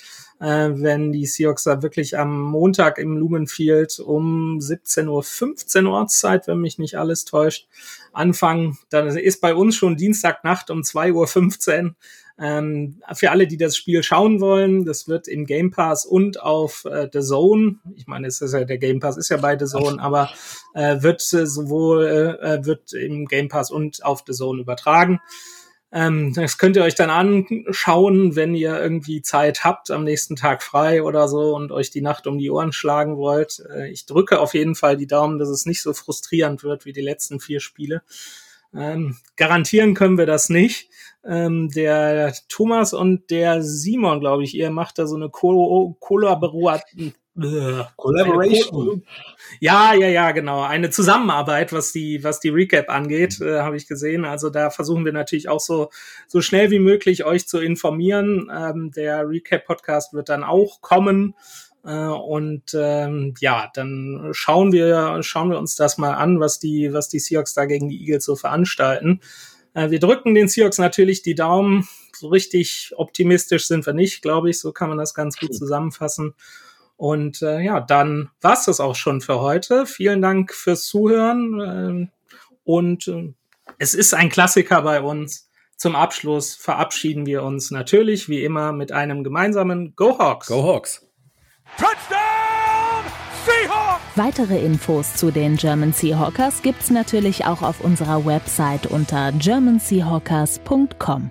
äh, 0.44 0.82
wenn 0.82 1.10
die 1.10 1.24
Seahawks 1.24 1.64
da 1.64 1.82
wirklich 1.82 2.18
am 2.18 2.38
Montag 2.38 2.98
im 2.98 3.16
Lumenfield 3.16 3.98
um 3.98 4.58
17.15 4.58 5.86
Uhr 5.86 5.92
Ortszeit, 5.92 6.46
wenn 6.46 6.58
mich 6.58 6.78
nicht 6.78 6.98
alles 6.98 7.24
täuscht, 7.24 7.66
anfangen. 8.12 8.76
Dann 8.90 9.08
ist 9.08 9.40
bei 9.40 9.54
uns 9.54 9.74
schon 9.74 9.96
Dienstagnacht 9.96 10.70
um 10.70 10.80
2.15 10.80 11.84
Uhr. 11.84 11.94
Ähm, 12.36 13.00
für 13.14 13.30
alle, 13.30 13.46
die 13.46 13.56
das 13.56 13.76
Spiel 13.76 14.02
schauen 14.02 14.40
wollen, 14.40 14.84
das 14.84 15.08
wird 15.08 15.28
im 15.28 15.46
Game 15.46 15.70
Pass 15.70 16.04
und 16.04 16.42
auf 16.42 16.84
äh, 16.84 17.08
The 17.10 17.20
Zone, 17.20 17.76
ich 17.94 18.08
meine, 18.08 18.26
es 18.26 18.40
ist 18.40 18.52
ja, 18.52 18.64
der 18.64 18.78
Game 18.78 18.98
Pass 18.98 19.16
ist 19.16 19.28
ja 19.28 19.36
bei 19.36 19.56
The 19.56 19.66
Zone, 19.66 20.02
aber 20.02 20.30
äh, 20.74 21.00
wird 21.00 21.22
äh, 21.32 21.46
sowohl 21.46 22.04
äh, 22.42 22.66
wird 22.66 22.92
im 22.92 23.26
Game 23.26 23.48
Pass 23.48 23.70
und 23.70 24.04
auf 24.04 24.24
The 24.26 24.32
Zone 24.32 24.60
übertragen. 24.60 25.20
Ähm, 25.94 26.32
das 26.34 26.58
könnt 26.58 26.74
ihr 26.74 26.82
euch 26.82 26.96
dann 26.96 27.08
anschauen, 27.08 28.34
wenn 28.34 28.56
ihr 28.56 28.80
irgendwie 28.80 29.22
Zeit 29.22 29.62
habt, 29.62 29.92
am 29.92 30.02
nächsten 30.02 30.34
Tag 30.34 30.64
frei 30.64 31.04
oder 31.04 31.28
so 31.28 31.54
und 31.54 31.70
euch 31.70 31.92
die 31.92 32.00
Nacht 32.00 32.26
um 32.26 32.36
die 32.36 32.50
Ohren 32.50 32.72
schlagen 32.72 33.16
wollt. 33.16 33.64
Äh, 33.72 33.92
ich 33.92 34.04
drücke 34.04 34.40
auf 34.40 34.54
jeden 34.54 34.74
Fall 34.74 34.96
die 34.96 35.06
Daumen, 35.06 35.38
dass 35.38 35.48
es 35.48 35.66
nicht 35.66 35.82
so 35.82 35.94
frustrierend 35.94 36.64
wird 36.64 36.84
wie 36.84 36.92
die 36.92 37.00
letzten 37.00 37.38
vier 37.38 37.60
Spiele. 37.60 38.02
Ähm, 38.74 39.18
garantieren 39.36 39.94
können 39.94 40.18
wir 40.18 40.26
das 40.26 40.48
nicht. 40.48 40.90
Ähm, 41.24 41.70
der 41.70 42.34
Thomas 42.48 42.92
und 42.92 43.30
der 43.30 43.62
Simon, 43.62 44.18
glaube 44.18 44.42
ich, 44.42 44.56
ihr 44.56 44.70
macht 44.70 44.98
da 44.98 45.06
so 45.06 45.14
eine 45.14 45.30
Ko 45.30 45.96
Kollaboration 46.00 47.14
Collaboration. 47.36 49.02
Ja, 49.58 49.92
ja, 49.92 50.08
ja, 50.08 50.30
genau. 50.30 50.62
Eine 50.62 50.90
Zusammenarbeit, 50.90 51.72
was 51.72 51.90
die, 51.90 52.22
was 52.22 52.38
die 52.38 52.50
Recap 52.50 52.88
angeht, 52.88 53.40
äh, 53.40 53.60
habe 53.60 53.76
ich 53.76 53.88
gesehen. 53.88 54.24
Also 54.24 54.50
da 54.50 54.70
versuchen 54.70 55.04
wir 55.04 55.12
natürlich 55.12 55.48
auch 55.48 55.60
so, 55.60 55.90
so 56.28 56.40
schnell 56.40 56.70
wie 56.70 56.78
möglich 56.78 57.24
euch 57.24 57.48
zu 57.48 57.58
informieren. 57.58 58.50
Ähm, 58.54 58.92
der 58.92 59.28
Recap-Podcast 59.28 60.14
wird 60.14 60.28
dann 60.28 60.44
auch 60.44 60.80
kommen. 60.80 61.34
Äh, 61.84 62.06
und 62.06 62.72
ähm, 62.74 63.34
ja, 63.40 63.68
dann 63.74 64.30
schauen 64.32 64.70
wir, 64.70 65.20
schauen 65.22 65.50
wir 65.50 65.58
uns 65.58 65.74
das 65.74 65.98
mal 65.98 66.14
an, 66.14 66.38
was 66.38 66.60
die, 66.60 66.92
was 66.92 67.08
die 67.08 67.18
Seahawks 67.18 67.54
da 67.54 67.64
gegen 67.64 67.88
die 67.88 68.00
Eagles 68.00 68.24
so 68.24 68.36
veranstalten. 68.36 69.20
Äh, 69.74 69.90
wir 69.90 69.98
drücken 69.98 70.34
den 70.34 70.46
Seahawks 70.46 70.78
natürlich 70.78 71.22
die 71.22 71.34
Daumen. 71.34 71.88
So 72.16 72.28
richtig 72.28 72.92
optimistisch 72.96 73.66
sind 73.66 73.86
wir 73.86 73.92
nicht, 73.92 74.22
glaube 74.22 74.50
ich. 74.50 74.60
So 74.60 74.70
kann 74.70 74.88
man 74.88 74.98
das 74.98 75.14
ganz 75.14 75.36
gut 75.36 75.52
zusammenfassen. 75.52 76.34
Und 76.96 77.42
äh, 77.42 77.60
ja, 77.60 77.80
dann 77.80 78.30
war's 78.40 78.66
das 78.66 78.80
auch 78.80 78.94
schon 78.94 79.20
für 79.20 79.40
heute. 79.40 79.86
Vielen 79.86 80.22
Dank 80.22 80.54
fürs 80.54 80.86
Zuhören. 80.86 81.60
Äh, 81.60 82.08
und 82.64 83.08
äh, 83.08 83.34
es 83.78 83.94
ist 83.94 84.14
ein 84.14 84.28
Klassiker 84.28 84.82
bei 84.82 85.00
uns. 85.00 85.50
Zum 85.76 85.96
Abschluss 85.96 86.54
verabschieden 86.54 87.26
wir 87.26 87.42
uns 87.42 87.70
natürlich 87.70 88.28
wie 88.28 88.44
immer 88.44 88.72
mit 88.72 88.92
einem 88.92 89.24
gemeinsamen 89.24 89.94
Go 89.96 90.18
Hawks. 90.18 90.46
Go 90.46 90.62
Hawks. 90.62 91.06
Touchdown 91.76 93.04
Seahawks! 93.44 94.02
Weitere 94.14 94.64
Infos 94.64 95.14
zu 95.14 95.32
den 95.32 95.56
German 95.56 95.92
Seahawkers 95.92 96.62
gibt's 96.62 96.90
natürlich 96.90 97.44
auch 97.44 97.62
auf 97.62 97.80
unserer 97.80 98.24
Website 98.24 98.86
unter 98.86 99.32
germanseahawkers.com. 99.32 101.30